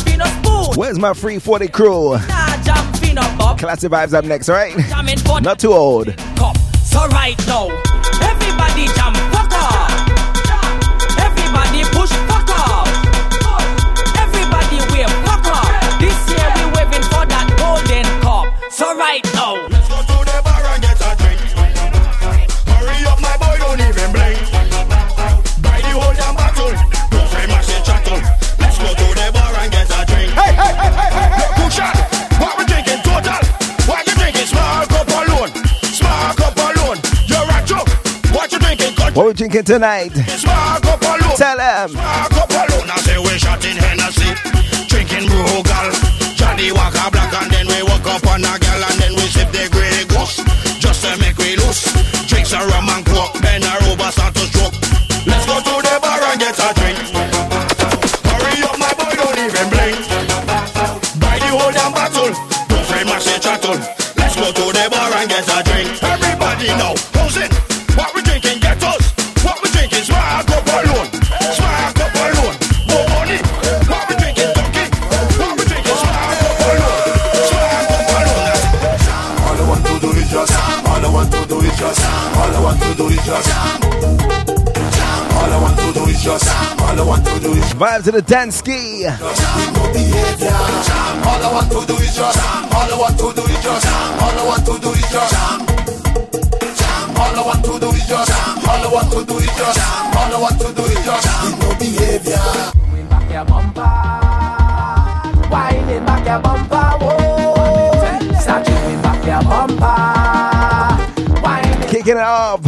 [0.76, 2.16] Where's my free 40 crew?
[3.59, 4.48] Classic Vibes up next,
[5.20, 6.09] for Not too old.
[6.84, 7.68] So right now,
[8.22, 9.90] everybody jump fuck up.
[11.18, 12.88] Everybody push fuck up.
[14.18, 16.01] Everybody wave fuck up.
[16.01, 18.47] This year we waving for that golden cup.
[18.72, 19.69] So right now,
[39.20, 40.16] What we drinking tonight?
[40.16, 41.92] Tell them.
[44.88, 45.28] Drinking.
[46.40, 49.52] Johnny Walker Black and then we walk up on a girl and then we sip
[49.52, 50.40] the Grey Goose.
[50.80, 51.84] Just to make we loose.
[52.28, 53.34] Drink some rum and coke.
[53.44, 54.72] Then a over start to stroke.
[55.26, 57.09] Let's go to the bar and get a drink.
[87.80, 89.06] Vibes to the dance ski.
[89.06, 89.22] All I
[91.51, 92.38] want to do is just,
[92.74, 95.34] all I want to do is just, all I want to do is just,
[97.16, 98.30] all I want to do is just,
[98.68, 101.59] all I want to do is just, all I want to do is just, with
[101.59, 102.36] no behavior.
[103.09, 103.88] back your bumper,
[105.51, 107.94] winding back your bumper, whoa.
[108.40, 109.97] Start moving back your bumper,
[111.40, 111.88] winding.
[111.88, 112.60] Kicking it off.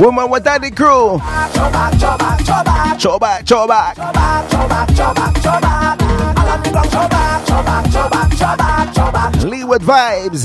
[0.00, 1.18] Woman with daddy crew.
[1.18, 2.74] Choba, choba, choba.
[2.98, 3.82] Choba, choba.
[3.88, 4.86] Choba,
[7.90, 9.44] choba, choba.
[9.44, 10.44] Leeward vibes.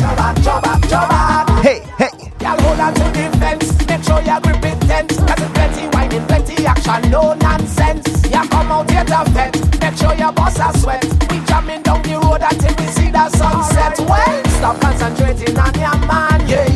[1.61, 2.10] Hey, hey.
[2.41, 3.88] Y'all hold on to the fence.
[3.88, 5.18] Make sure you grip it tense.
[5.18, 8.07] Cause it's plenty whining, plenty action, no nonsense.
[8.30, 9.80] Yeah, come out here to vent.
[9.81, 11.03] Make sure your boss a sweat.
[11.31, 13.99] We jamming down the road until we see the sunset.
[13.99, 16.72] Well, stop concentrating on your man, yeah.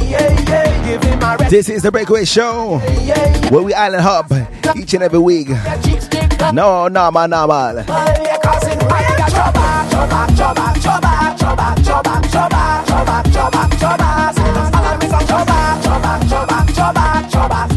[1.49, 2.79] This is the Breakaway Show,
[3.49, 4.31] where we island hop
[4.75, 5.49] each and every week.
[6.53, 7.85] No, no, man, no, man.
[9.27, 9.93] Choba,
[10.35, 10.73] choba,
[17.31, 17.76] choba,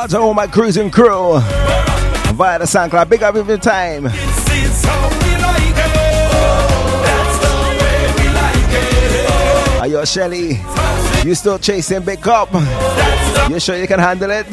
[0.00, 3.08] Lots of all my cruising crew via the SoundCloud.
[3.08, 4.04] Big up every time.
[4.04, 4.14] Like
[9.80, 10.60] Are you Shelly?
[11.28, 12.48] You still chasing big up?
[13.50, 14.46] You sure you can handle it?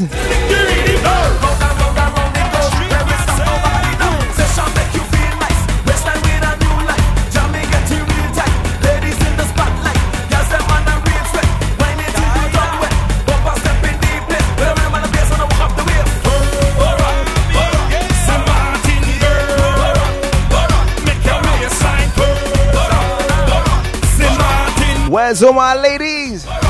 [25.36, 26.65] So my ladies.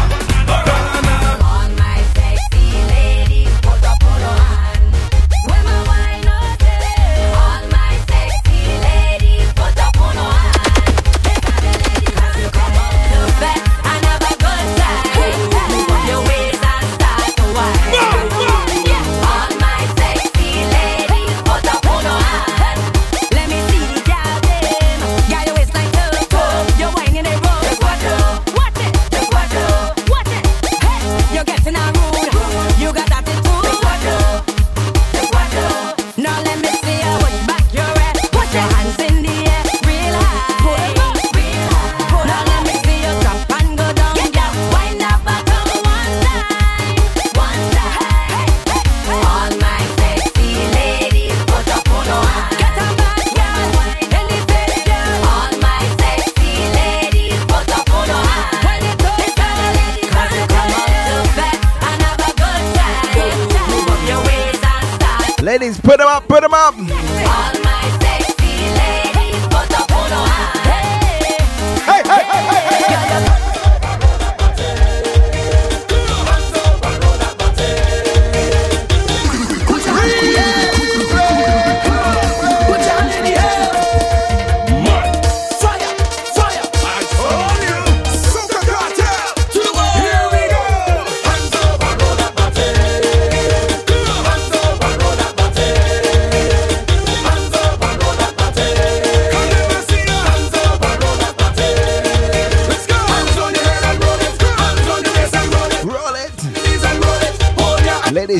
[66.55, 66.84] up.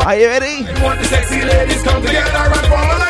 [0.00, 0.62] Are you ready?
[0.62, 3.07] You want the sexy ladies come together and fall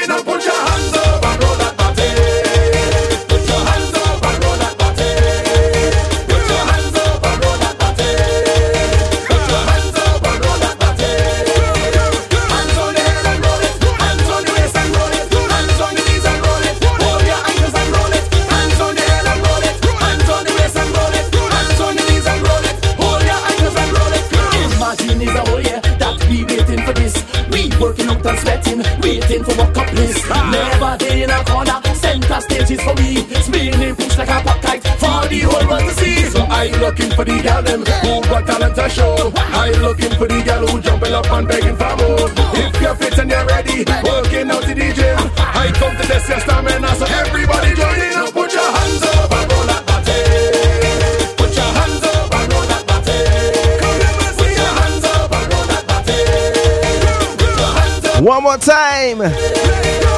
[36.80, 39.32] looking for the gal them who got talent to show.
[39.36, 42.30] I looking for the gal who jumping up and begging for more.
[42.54, 45.18] If you're fit and you're ready, working out in the gym.
[45.36, 48.32] I come to test your stamina, so everybody join in.
[48.32, 49.84] Put your hands up and roll that.
[51.36, 53.18] Put your hands up and roll that body.
[54.54, 55.66] Your hands up and roll
[58.12, 58.22] that.
[58.22, 60.17] One more time.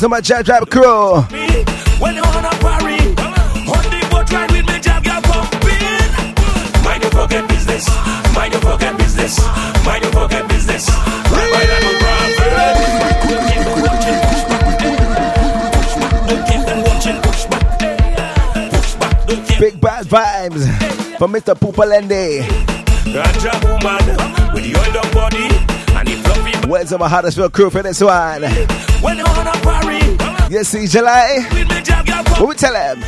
[0.00, 0.10] Back.
[0.10, 1.22] My Jab Jab crew?
[2.00, 2.22] When you
[2.60, 2.96] party,
[3.68, 6.84] on the boat ride with me, jab pumping.
[6.84, 7.88] Mind your business,
[8.34, 8.62] mind your
[8.96, 9.38] business,
[9.84, 10.88] mind your business.
[10.88, 12.30] Right, no problem.
[19.60, 21.54] Big bad vibes from Mr.
[21.54, 22.42] Pupalende.
[23.04, 25.48] Ganja woman with the oiled body
[25.98, 26.68] and the fluffy.
[26.68, 28.42] Where's my Huddersfield crew for this one?
[29.02, 29.79] When on a party,
[30.50, 31.46] Yes, see July.
[32.42, 32.98] What we tell them?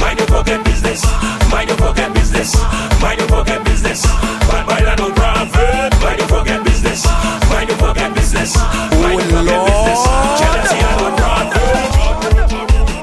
[0.00, 1.04] Mind your forget business.
[1.52, 2.56] Mind your forget business.
[3.02, 4.00] Mind your forget business.
[4.48, 5.92] Bad profit.
[6.00, 7.04] Mind your forget business.
[7.52, 8.56] Mind your forget business.
[8.56, 10.00] Mind your forget business.
[10.08, 11.92] And profit.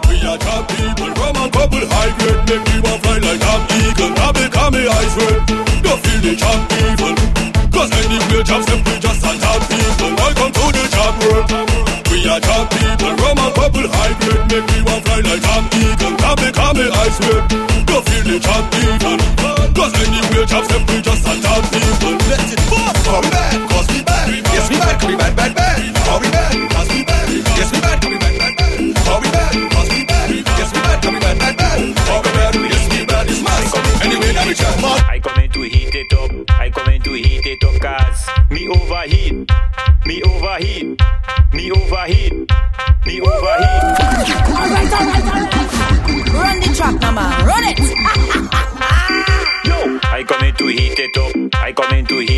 [0.10, 2.66] We are top people from a couple high grade Make
[2.98, 3.46] fly like
[3.78, 5.46] eagle Now become red
[5.86, 6.71] Don't feel the
[13.02, 16.14] top people from a couple high grade Make me one fly like an eagle.
[16.22, 17.44] Now become me eyes red
[17.86, 19.18] Don't feel the job evil
[19.74, 24.30] Cause anyway job simply just a people Let it bust Come back cause we bad
[24.54, 28.18] Yes we bad, we bad, bad, bad How we we bad Yes we we we
[28.22, 28.62] we
[30.58, 31.02] Yes we we we yes we
[33.42, 34.54] it's Anyway we
[35.08, 36.32] I come in to heat it up.
[36.60, 39.50] I come in to heat it up cause me overheat.
[40.06, 41.00] Me overheat.
[41.54, 42.41] Me overheat.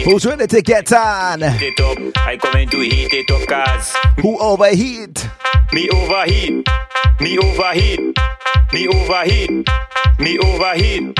[0.02, 1.40] Who's ready to get on?
[1.44, 1.98] it up.
[2.28, 5.30] I come in to heat it up cause Who overheat?
[5.72, 6.68] me overheat.
[7.20, 8.18] Me overheat.
[8.74, 9.68] Me overheat.
[10.20, 11.18] Me overheat.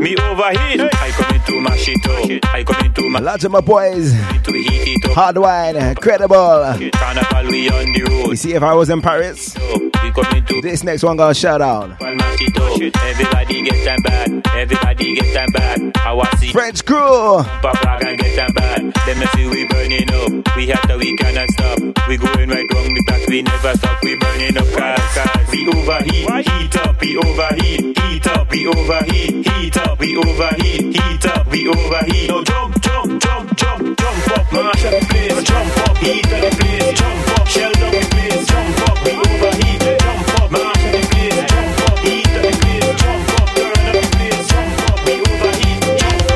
[0.00, 0.80] Me overheat.
[0.80, 2.44] I come in to mash it up.
[2.44, 2.56] Oh.
[2.56, 4.12] I come in to mash Lots of my boys.
[4.44, 5.12] to heat it up.
[5.16, 6.62] Hard wine, credible.
[6.94, 8.28] Carnival we on the road.
[8.30, 11.60] You see, if I was in Paris, We come into this next one got shout
[11.60, 12.00] out.
[12.00, 13.02] one mash it up.
[13.04, 14.46] Everybody get them bad.
[14.54, 15.96] Everybody get them bad.
[16.06, 17.42] I want see French crew.
[17.62, 18.80] Papa can get them bad.
[19.04, 20.56] Them see we burning up.
[20.56, 21.78] We had the we cannot stop.
[22.08, 24.00] We going right wrong because we never stop.
[24.04, 25.00] We burning up cars.
[25.16, 25.48] cars.
[25.50, 26.48] We overheat.
[26.48, 27.00] Heat up.
[27.00, 27.98] We overheat.
[27.98, 28.50] Heat up.
[28.50, 29.46] We overheat.
[29.48, 29.87] Heat up.
[29.98, 30.96] We overheat.
[30.96, 31.46] Heat up.
[31.50, 32.28] We overheat.
[32.28, 34.52] No jump, jump, jump, jump, jump up.
[34.52, 35.42] Mash up the place.
[35.44, 35.96] Jump up.
[35.98, 36.98] Heat up the place.
[36.98, 37.46] Jump up.
[37.46, 38.46] Shell down the place.
[38.46, 38.96] Jump up.
[39.04, 39.80] We overheat.
[40.00, 40.50] Jump up.
[40.50, 41.40] Mash up the place.
[41.50, 41.98] Jump up.
[41.98, 42.90] Heat up the place.
[43.00, 43.46] Jump up.
[43.54, 44.46] Burn up the place.
[44.48, 44.98] Jump up.
[45.04, 45.82] We overheat.
[46.00, 46.30] Jump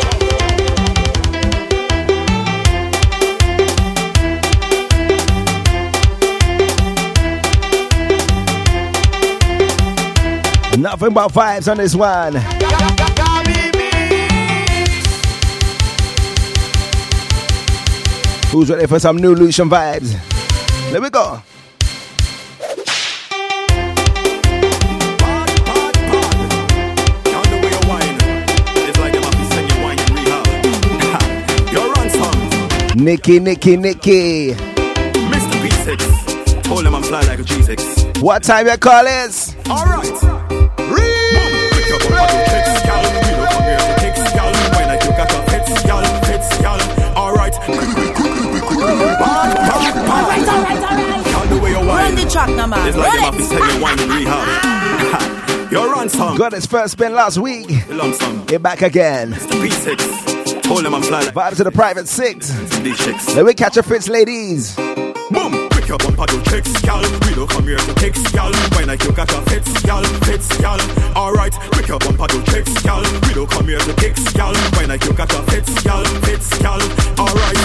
[10.72, 10.78] up.
[10.78, 13.11] Nothing but vibes on this one.
[18.52, 20.12] Who's ready for some new Lucian vibes?
[20.92, 21.42] There we go.
[32.94, 34.52] Nicky, Nicky, Nicky.
[34.52, 35.56] Mr.
[35.62, 39.56] P6 Hold them and fly like a G6 What time you call is?
[39.66, 40.41] Alright
[52.32, 52.88] track, now, man.
[52.88, 55.72] It's like them Run have to you wine in rehab.
[55.72, 56.36] You're on song.
[56.36, 57.68] Got his first spin last week.
[57.88, 58.44] Lump sum.
[58.50, 59.32] It back again.
[59.32, 62.48] It's the P6 Hold them and fly like Vibes to the private six.
[62.80, 63.34] these chicks.
[63.34, 64.76] Let me catch a fits, ladies.
[65.93, 67.05] Your bumper to tricks, gal.
[67.28, 68.51] We don't come here to kicks, gal.
[68.73, 70.81] When I you got a fits, gal, fits, gal.
[71.14, 73.05] Alright, pick your bumper to tricks, gal.
[73.28, 74.55] We don't come here to kicks, gal.
[74.81, 76.81] When I you got a fits, gal, fits, gal.
[77.20, 77.60] Alright,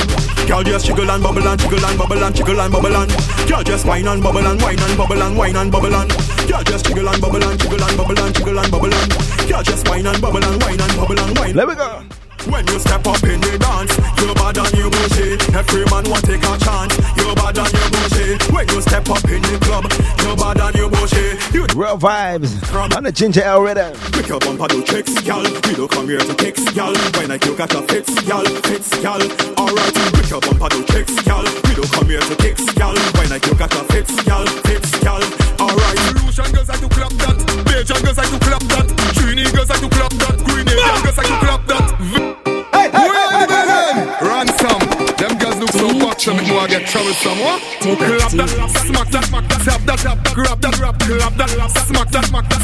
[0.45, 3.11] gal just jiggle and bubble and jiggle and bubble and jiggle and bubble and.
[3.47, 6.11] Gal just whine and bubble and whine and bubble and whine and bubble and.
[6.49, 9.47] Gal just jiggle and bubble and jiggle and bubble and jiggle and bubble and.
[9.47, 11.55] Gal just whine and bubble and whine and bubble and whine.
[11.55, 12.26] Let me go.
[12.51, 15.35] When you step up in the dance, you bad and you bushy.
[15.53, 18.27] Every man want take a chance, you bad and you bushy.
[18.53, 19.85] When you step up in the club,
[20.23, 21.35] you bad and you bushy.
[21.53, 22.57] You Real vibes.
[22.95, 23.93] On the ginger ale rhythm.
[24.13, 25.43] pick your bumper to tricks, gal.
[25.43, 26.93] We don't come here to kicks, gal.
[27.19, 29.21] When I you got a fits, gal, fits, gal.
[29.59, 31.43] Alright, pick your bumper to tricks, gal.
[31.69, 32.95] We don't come here to kicks, gal.
[33.19, 35.21] When I you got a fits, gal, fits, gal.
[35.61, 35.99] Alright.
[36.25, 37.37] Russian girls like to clap that.
[37.65, 38.87] Belgian girls like to clap that.
[39.13, 40.35] Trini girls like to clap that.
[40.49, 41.01] Grenadian ah!
[41.03, 42.35] girls like to clap that v-
[42.73, 44.79] hey, hey, hey, hey, hey, Ransom
[45.19, 47.61] Them girls look so hot Some boy get troublesome What?
[47.81, 48.49] Clap that,
[48.87, 51.49] smack that, smack that, grab that, rap, clap that,
[51.87, 52.63] smack that, smack that,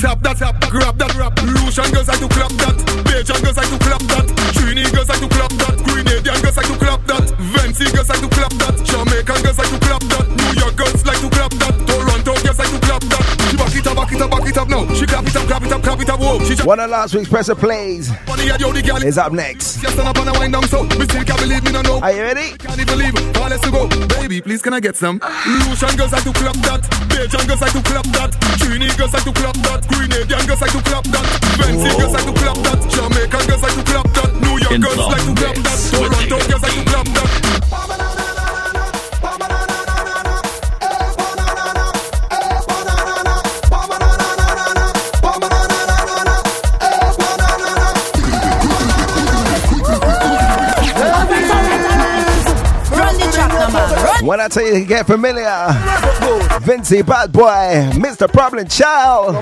[0.69, 1.33] grab that, grab.
[1.43, 4.25] Lucian girls like to clap that Belgian girls like to clap that
[4.55, 8.21] Trini girls like to clap that Grenadian girls like to clap that Vincy girls like
[8.21, 11.51] to clap that Jamaican girls like to clap that New York girls like to clap
[11.61, 13.25] that Toronto girls like to clap that.
[13.49, 14.93] She back it up, back it up, back it up now.
[14.93, 16.19] She clap it up, clap it up, clap it up.
[16.19, 18.97] Whoa, she just One of last week's presser plays funny at yo the girl.
[19.03, 19.81] is up next.
[19.81, 21.99] Just stand up and I wind down so me still can't believe me no know.
[22.01, 22.57] Are you ready?
[22.57, 23.15] Can't even believe.
[23.37, 23.87] All let's to go,
[24.19, 24.41] baby.
[24.41, 25.19] Please can I get some?
[25.67, 26.81] Lucian girls like to clap that.
[27.09, 28.31] Bajan girls like to clap that.
[28.61, 29.81] Trini girls like to clap that.
[29.89, 31.25] Grenadian girls like to clap that.
[31.57, 32.79] Fancy girls like to clap that.
[32.93, 34.29] Jamaican girls like to clap that.
[34.41, 35.79] New York girls like to clap that.
[35.93, 38.12] Toronto girls like to clap that.
[54.23, 55.43] When I tell you to get familiar,
[56.61, 58.31] Vincy Bad Boy, Mr.
[58.31, 59.35] Problem Child.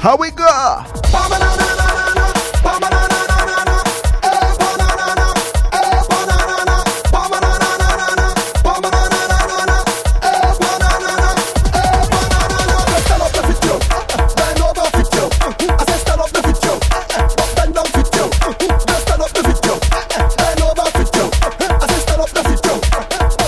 [0.00, 0.46] How we go?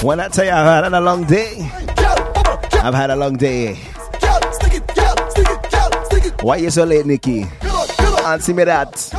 [0.03, 1.71] When I tell you I've had a long day,
[2.83, 3.75] I've had a long day.
[6.41, 7.47] Why you so late, Nikki?
[8.25, 9.11] Answer me that.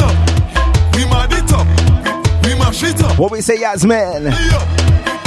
[0.00, 0.14] Up,
[0.94, 1.66] we mad it up,
[2.44, 3.18] we mash it up.
[3.18, 4.30] What we say, Yasmin?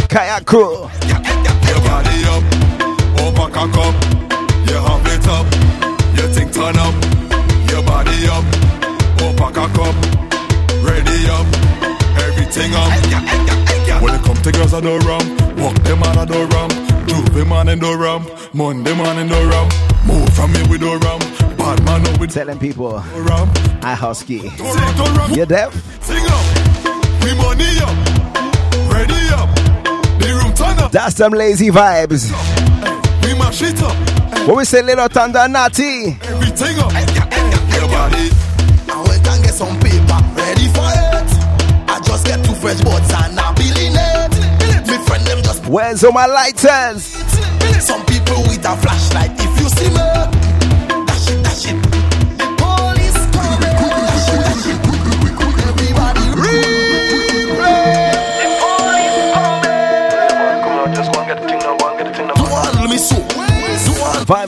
[0.10, 0.88] Kayak crew.
[1.07, 2.44] Your body up,
[3.22, 4.16] over
[5.30, 5.45] up,
[6.18, 6.94] your thing turn up,
[7.70, 8.45] your body up,
[9.22, 9.95] over cock up,
[10.84, 11.48] ready up,
[12.26, 14.02] everything up.
[14.02, 15.26] When it come to girls I do rum,
[15.58, 16.70] walk them man I do rum,
[17.08, 19.70] Juve man and do rum, Monday man and do rum,
[20.06, 21.20] move from me with do rum,
[21.58, 23.49] bad man up with Telling people, rum,
[23.82, 24.40] I husky.
[24.40, 25.32] do rum.
[25.34, 25.74] You deaf?
[26.04, 27.95] Sing up, we money up,
[28.94, 29.49] ready up,
[30.20, 32.30] the room turn up, That's them lazy vibes.
[33.24, 34.06] we mash it up.
[34.48, 36.15] What we say, little thunder natty?
[36.24, 36.94] Everything up.
[36.94, 37.84] Your.
[37.91, 41.28] I went and get some paper, ready for it.
[41.91, 44.88] I just get two fresh boards and I'm billing it.
[44.88, 47.03] Me friend them just Where's all my lighters?
[47.84, 49.47] some people with a flashlight.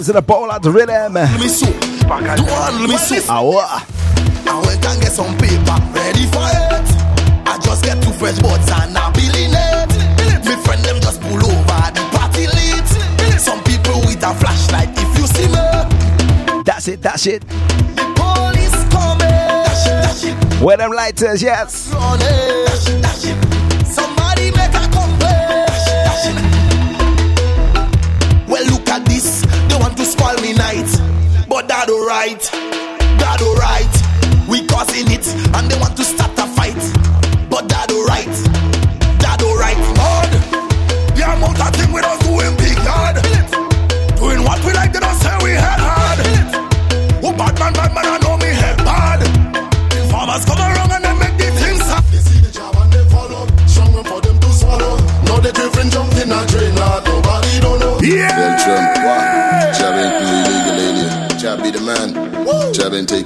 [0.10, 1.14] In the bowl at the rhythm.
[1.14, 1.66] me so.
[1.68, 3.16] Do handle me so.
[3.32, 3.62] Awa.
[3.70, 3.86] Ah,
[4.48, 6.88] I went and get some paper, ready for it.
[7.46, 10.46] I just get two fresh boards and I'm billing it.
[10.46, 13.40] Me friend them just pull over the party lit.
[13.40, 17.42] Some people with a flashlight, if you see me, That's it, that's it.
[17.48, 19.30] the police coming.
[19.30, 21.92] Dash it, dash it, Where them lighters, yes.
[21.94, 22.20] run
[32.20, 32.42] alright.
[33.20, 34.50] That alright.
[34.50, 35.26] We causing it,
[35.56, 36.19] and they want to start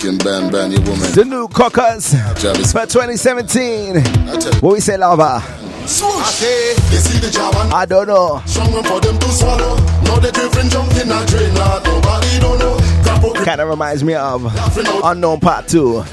[0.03, 1.11] can burn, burn your woman.
[1.13, 2.11] The new cockers
[2.73, 4.03] for 2017.
[4.59, 5.41] What we say, lava?
[7.73, 8.41] I don't know.
[13.45, 14.43] Kind of reminds me of
[15.05, 16.03] Unknown Part 2.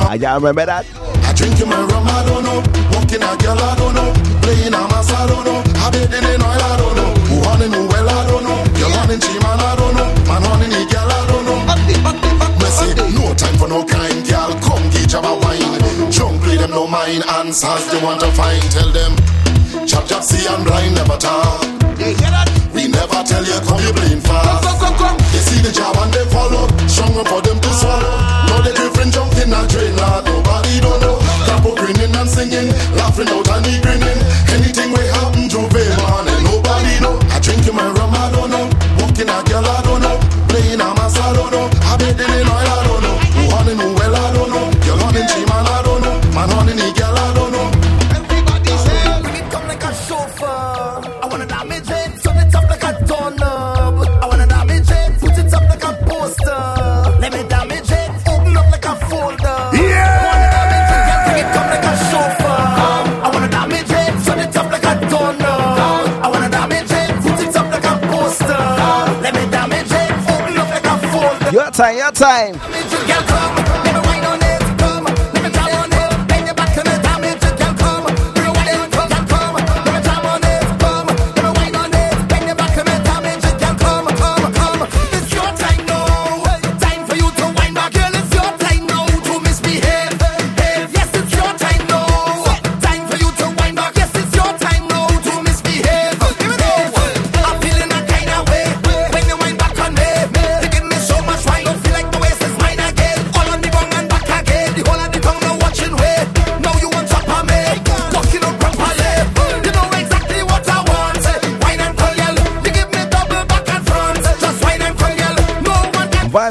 [0.00, 0.86] I y'all remember that?
[1.24, 2.62] I drink in my rum, I don't know.
[2.94, 4.12] Walking a girl, I don't know.
[4.42, 5.62] Playing a mass, I don't know.
[5.74, 5.90] I
[6.34, 6.97] in oil, I don't know.
[16.68, 18.62] them no mind answers they want to find.
[18.70, 19.16] Tell them,
[19.86, 21.62] chop chop see and blind never talk.
[22.74, 24.64] We never tell you come you blame fast.
[24.64, 26.68] Come, come, come, They see the job and they follow.
[26.86, 28.12] Strong for them to swallow.
[28.48, 30.24] Know the different jump in a train, lad.
[30.26, 31.18] Nobody don't know.
[31.46, 34.20] Capo grinning and singing, laughing out and he grinning.
[34.52, 35.17] Anything we have.
[72.18, 72.77] time.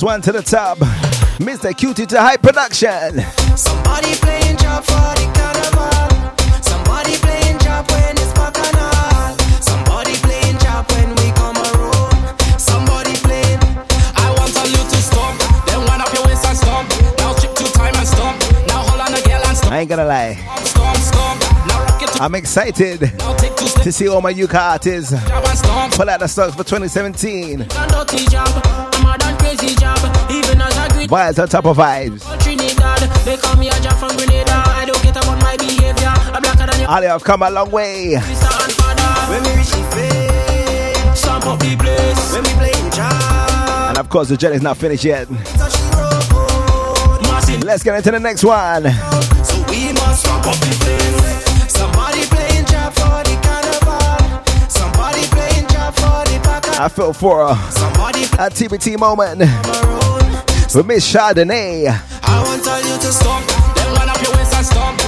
[0.00, 0.78] First one to the top.
[1.44, 1.76] Mr.
[1.76, 3.20] Cutie to High Production.
[3.54, 5.92] Somebody playing job for the carnival.
[6.64, 9.36] Somebody playing job when it's bacchanal.
[9.60, 12.32] Somebody playing job when we come around.
[12.56, 13.60] Somebody playing.
[14.16, 15.36] I want a little stomp.
[15.68, 16.88] Then wind up your waist and stomp.
[17.20, 18.40] Now chip to time and stomp.
[18.72, 19.70] Now hold on a girl and stomp.
[19.70, 20.49] I ain't gonna lie.
[22.20, 25.12] I'm excited to see all my UK artists
[25.96, 27.60] pull out the stocks for 2017.
[31.08, 32.22] Vibes on top of vibes.
[36.86, 38.16] Ali, I've come a long way.
[43.88, 45.26] And of course, the journey's not finished yet.
[47.64, 48.82] Let's get into the next one.
[49.42, 50.26] So we must
[56.82, 59.40] I feel for uh, a TBT moment
[60.74, 61.88] with Miss Chardonnay.
[62.22, 62.42] I
[62.78, 63.46] you to stop,
[63.76, 64.99] then run up your waist and stop.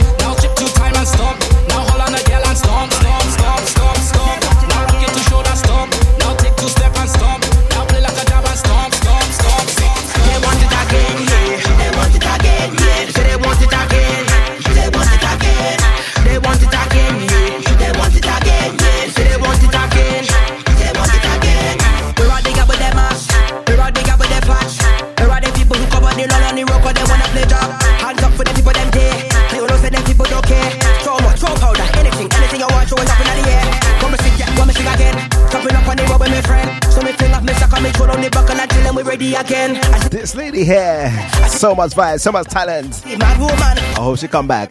[39.43, 39.75] again.
[40.11, 41.11] This lady here,
[41.49, 43.03] so much vibe, so much talent.
[43.07, 44.71] I hope she come back.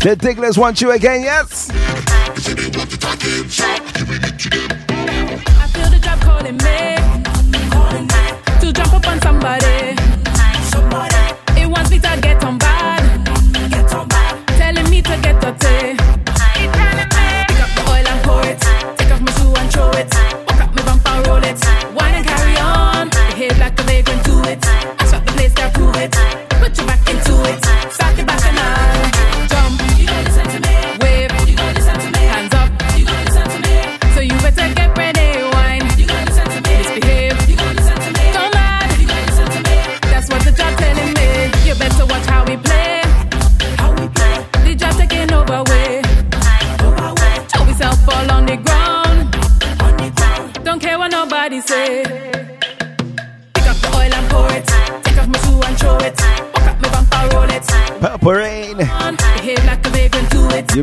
[0.00, 1.70] The Digglers want you again, yes?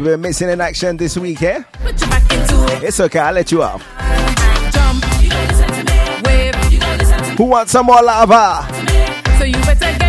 [0.02, 1.62] You've been missing in action this week, eh?
[1.74, 2.84] Put your back into it.
[2.86, 3.88] It's okay, I'll let you off.
[4.74, 5.06] Jump.
[5.22, 6.22] You to me.
[6.26, 6.56] Wave.
[6.74, 7.36] You to me.
[7.38, 8.66] Who wants some more lava?
[9.38, 10.01] So you better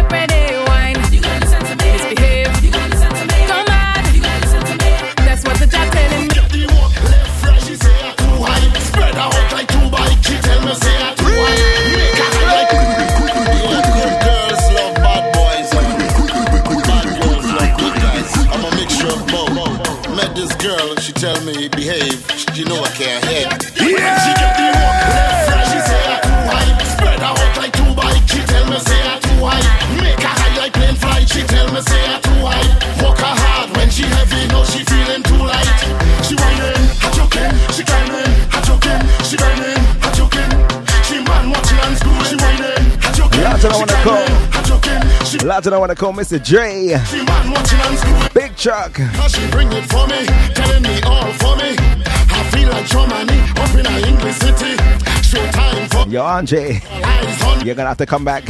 [21.56, 22.18] me behave.
[22.54, 23.46] She know I can't head.
[23.76, 24.16] Yeah.
[24.24, 25.66] She get the walk left right.
[25.72, 28.22] She say I too high, spread out like two bike.
[28.28, 29.64] She tell me say I too high,
[30.00, 31.28] make her high like plane flight.
[31.28, 32.68] She tell me say I too high,
[33.02, 34.48] walk her hard when she heavy.
[34.48, 35.68] Know she feeling too light.
[36.24, 40.50] She whining, hot joking, she climbing, hot joking, she bending, hot joking.
[41.04, 44.21] She man watching and school, she whining, hot joking, Lots of I she wanna call.
[45.44, 46.38] Lots of I want to call Mr.
[46.38, 46.96] Dre.
[47.06, 48.28] she man watching and school.
[48.32, 48.94] Big truck.
[49.28, 50.24] She bring it for me,
[50.54, 51.74] telling me all for me.
[52.30, 54.78] I feel like Germany up in a English city.
[55.20, 56.80] Straight time for Yo, Andre.
[57.64, 58.44] You're gonna have to come back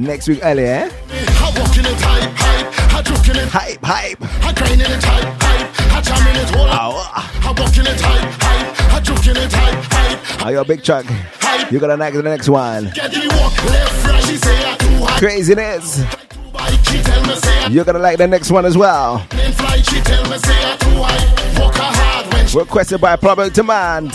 [0.00, 0.90] next week early, eh?
[1.10, 2.94] I walk in it hype, hype.
[2.94, 4.18] I joke in it hype, hype.
[4.44, 5.96] I grind in it hype, hype.
[5.96, 8.94] I jam in it whole I walk in it hype, hype.
[8.94, 10.46] I joke in it hype, hype.
[10.46, 11.06] Oh, yo, Big truck.
[11.72, 12.92] You're gonna like the next one.
[12.94, 14.24] Get the walk left, right.
[14.24, 14.79] She say I too high.
[15.18, 16.04] Craziness.
[17.70, 19.26] You're gonna like the next one as well.
[22.54, 24.12] Requested by Public Demand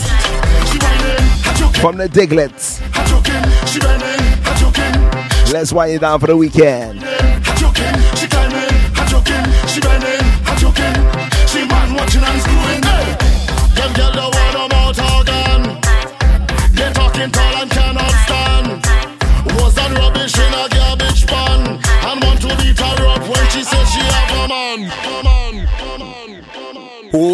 [1.80, 2.80] from the Diglets.
[5.52, 7.02] Let's wind it down for the weekend.
[7.02, 8.26] I joking, she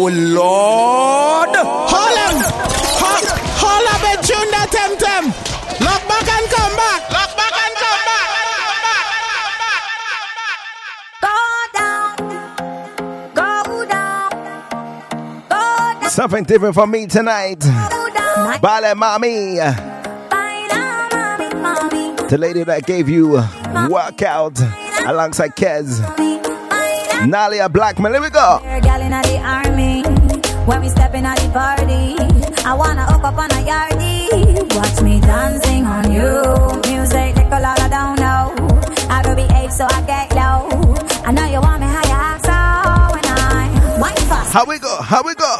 [0.05, 1.55] Oh Lord!
[1.55, 2.35] Hold on.
[2.99, 3.23] Hold,
[3.55, 5.31] hold up a tune that temtem.
[5.79, 7.07] Lock back and come back.
[7.07, 8.03] Lock back and come
[16.01, 16.11] back.
[16.11, 17.59] Something different for me tonight.
[18.59, 19.55] Baila Mami.
[22.29, 23.41] The lady that gave you
[23.89, 24.59] workout
[25.07, 26.01] alongside Kes.
[27.23, 28.11] Nailah Blackman.
[28.11, 28.59] Here we go.
[29.13, 30.01] In the army,
[30.65, 32.17] when we step in at the party,
[32.65, 34.75] I wanna hook up on a yardie.
[34.75, 36.81] Watch me dancing on you.
[36.89, 38.55] Music take a lot of down now.
[39.11, 40.95] I will behave so I get low.
[41.27, 44.51] I know you want me higher, so when I wine fast.
[44.51, 44.99] How we go?
[44.99, 45.53] How we go?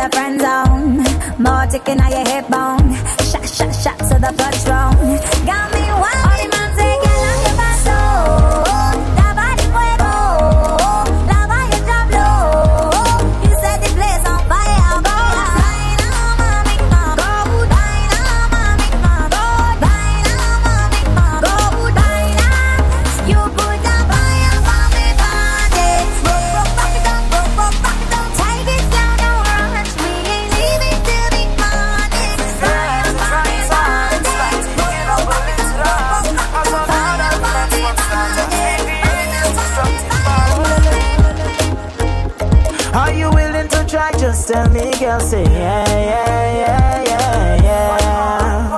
[0.00, 0.96] The friend zone.
[1.38, 2.94] More ticking on your hip bone.
[3.28, 5.46] Shot, shot, shot to the patron.
[5.46, 5.79] Got me
[45.10, 45.20] girl.
[45.20, 48.74] Say yeah, yeah, yeah, yeah, yeah.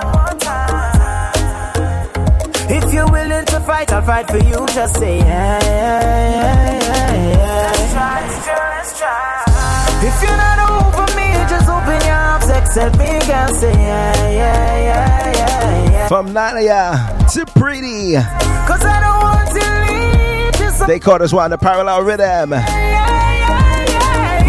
[2.76, 4.66] If you're willing to fight, I'll fight for you.
[4.68, 7.72] Just say yeah, yeah, yeah, yeah, yeah.
[7.72, 9.44] Let's try, let's try, let's try.
[10.08, 13.48] If you're not over me, just open your arms, accept me, girl.
[13.60, 16.08] Say yeah, yeah, yeah, yeah, yeah.
[16.08, 16.90] From Nailah
[17.34, 18.14] to Pretty.
[18.68, 20.86] Cause I don't want to leave.
[20.88, 22.54] They call this one the parallel rhythm.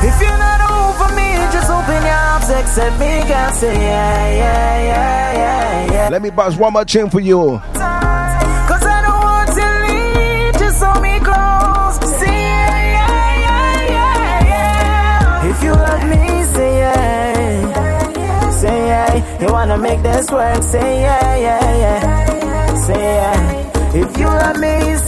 [0.00, 3.52] If you're not over me, just open your arms, accept me, girl.
[3.52, 6.08] Say yeah, yeah, yeah, yeah, yeah.
[6.10, 7.60] Let me bust one more tune for you.
[7.74, 11.96] Cause I don't want to leave, just hold me close.
[12.20, 15.50] Say yeah, yeah, yeah, yeah, yeah.
[15.50, 18.50] If you love me, say yeah.
[18.50, 19.40] Say yeah.
[19.42, 22.74] You wanna make this work, say yeah, yeah, yeah.
[22.86, 23.94] Say yeah.
[23.94, 25.07] If you love me, say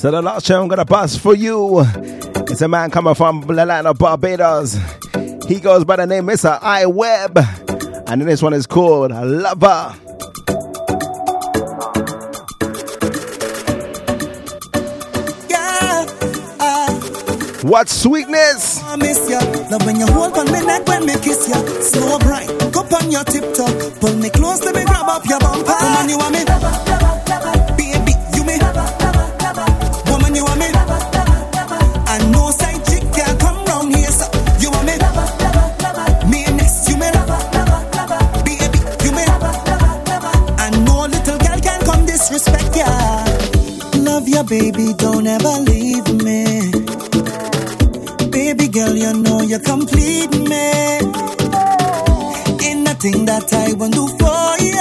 [0.00, 1.80] So the last tune I'm gonna bust for you
[2.48, 4.78] is a man coming from the land of Barbados.
[5.46, 6.58] He goes by the name Mr.
[6.62, 7.38] I Web,
[8.06, 9.94] and this one is called Lover.
[17.62, 18.82] What sweetness!
[18.84, 19.38] I miss ya.
[19.70, 21.60] Love when you hold on me neck when me kiss ya.
[21.82, 23.68] Slow grind, go on your tiptoe.
[24.00, 25.76] Pull me close, let me grab up your bumper.
[25.76, 26.44] Woman, you want me?
[27.76, 28.56] Baby, you me?
[30.08, 30.68] Woman, you want me?
[32.08, 34.24] And no side chick can come round here, so
[34.58, 34.96] you want me?
[36.32, 37.12] Me and next, you me?
[38.48, 39.24] Baby, you me?
[40.64, 42.88] And no little girl can come disrespect ya.
[44.00, 45.79] Love ya, baby, don't ever leave
[49.50, 50.70] you complete me.
[52.62, 54.78] Ain't nothing that I won't do for you.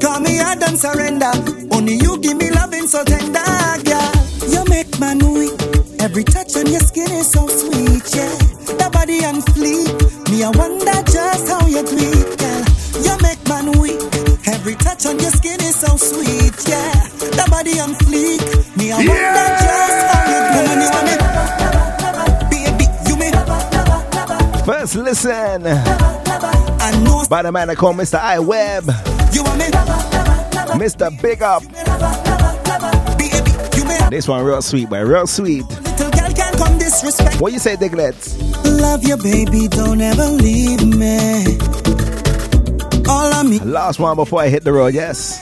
[0.00, 1.30] Call me, I don't surrender.
[1.76, 3.44] Only you give me loving so tender,
[3.84, 4.12] girl.
[4.48, 5.52] You make man weak.
[6.00, 8.32] Every touch on your skin is so sweet, yeah.
[8.80, 9.92] That body on fleek.
[10.30, 12.64] Me, I wonder just how you do it, girl.
[13.04, 14.00] You make man weak.
[14.48, 17.04] Every touch on your skin is so sweet, yeah.
[17.36, 18.40] That body on fleek.
[18.78, 19.33] Me, I wonder
[24.94, 25.62] Listen
[27.28, 28.18] by the man I call Mr.
[28.20, 28.92] I Web, me?
[30.78, 31.10] Mr.
[31.20, 31.62] Big Up.
[34.10, 35.64] This one real sweet, boy, real sweet.
[35.68, 37.40] Little girl can't come disrespect.
[37.40, 38.38] What you say, Diglets?
[38.80, 41.58] Love you, baby, don't ever leave me.
[43.08, 45.40] All I mean, Last one before I hit the road, yes.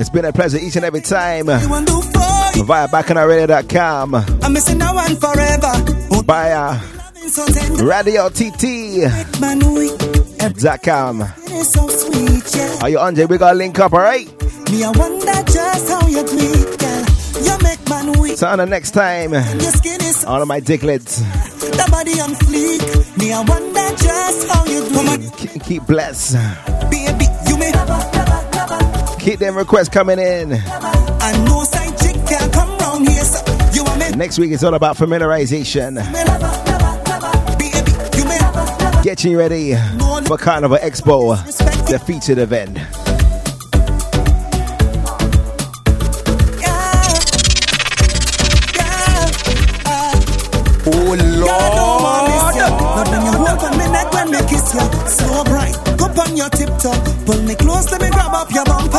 [0.00, 1.48] It's been a pleasure each and every time.
[1.48, 2.64] you want do for you.
[2.64, 6.22] Via bacchanalradio.com, I'm missing now and forever.
[6.22, 6.95] via
[7.36, 9.02] Radio TT.
[10.58, 11.20] Dot com.
[11.64, 12.78] so sweet, yeah.
[12.80, 13.26] Are you on, Jay?
[13.26, 14.26] We gotta link up, alright?
[14.70, 17.04] Me, I wonder just how you girl.
[17.44, 18.38] You make man weak.
[18.38, 21.18] So, on the next time, Your skin is all of my dicklets,
[21.60, 23.18] the body on fleek.
[23.18, 26.36] Me, I wonder just how you keep, keep blessed.
[26.90, 27.70] Baby, you me.
[29.20, 30.52] Keep them requests coming in.
[30.52, 33.44] And no side chick can come round here, so
[33.74, 34.16] you want me.
[34.16, 35.96] Next week is all about familiarization.
[39.06, 39.72] Getting ready
[40.26, 41.36] for Carnival Expo,
[41.88, 42.76] the featured event.
[50.88, 51.14] Oh
[56.36, 56.90] your tiptoe.
[57.26, 58.98] Pull me close, let me grab up your bumper.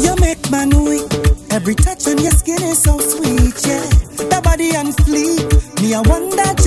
[0.00, 1.06] You make man weak.
[1.52, 4.40] Every touch on your skin is so sweet, yeah.
[4.40, 5.80] Body fleek.
[5.80, 6.57] Me, wonder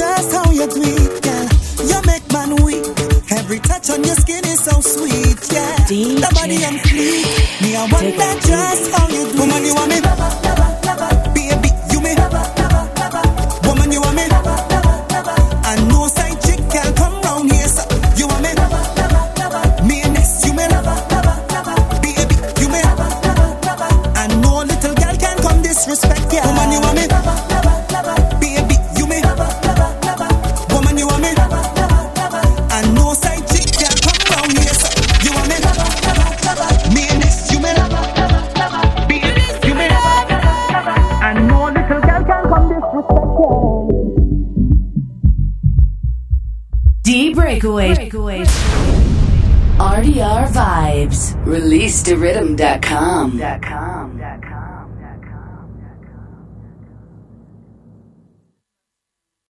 [3.82, 5.76] touch on your skin is so sweet, yeah.
[6.20, 7.62] That body on fleek.
[7.62, 9.40] Me, I wonder just how you do.
[9.40, 10.61] Woman, you want me?
[51.52, 52.80] RDR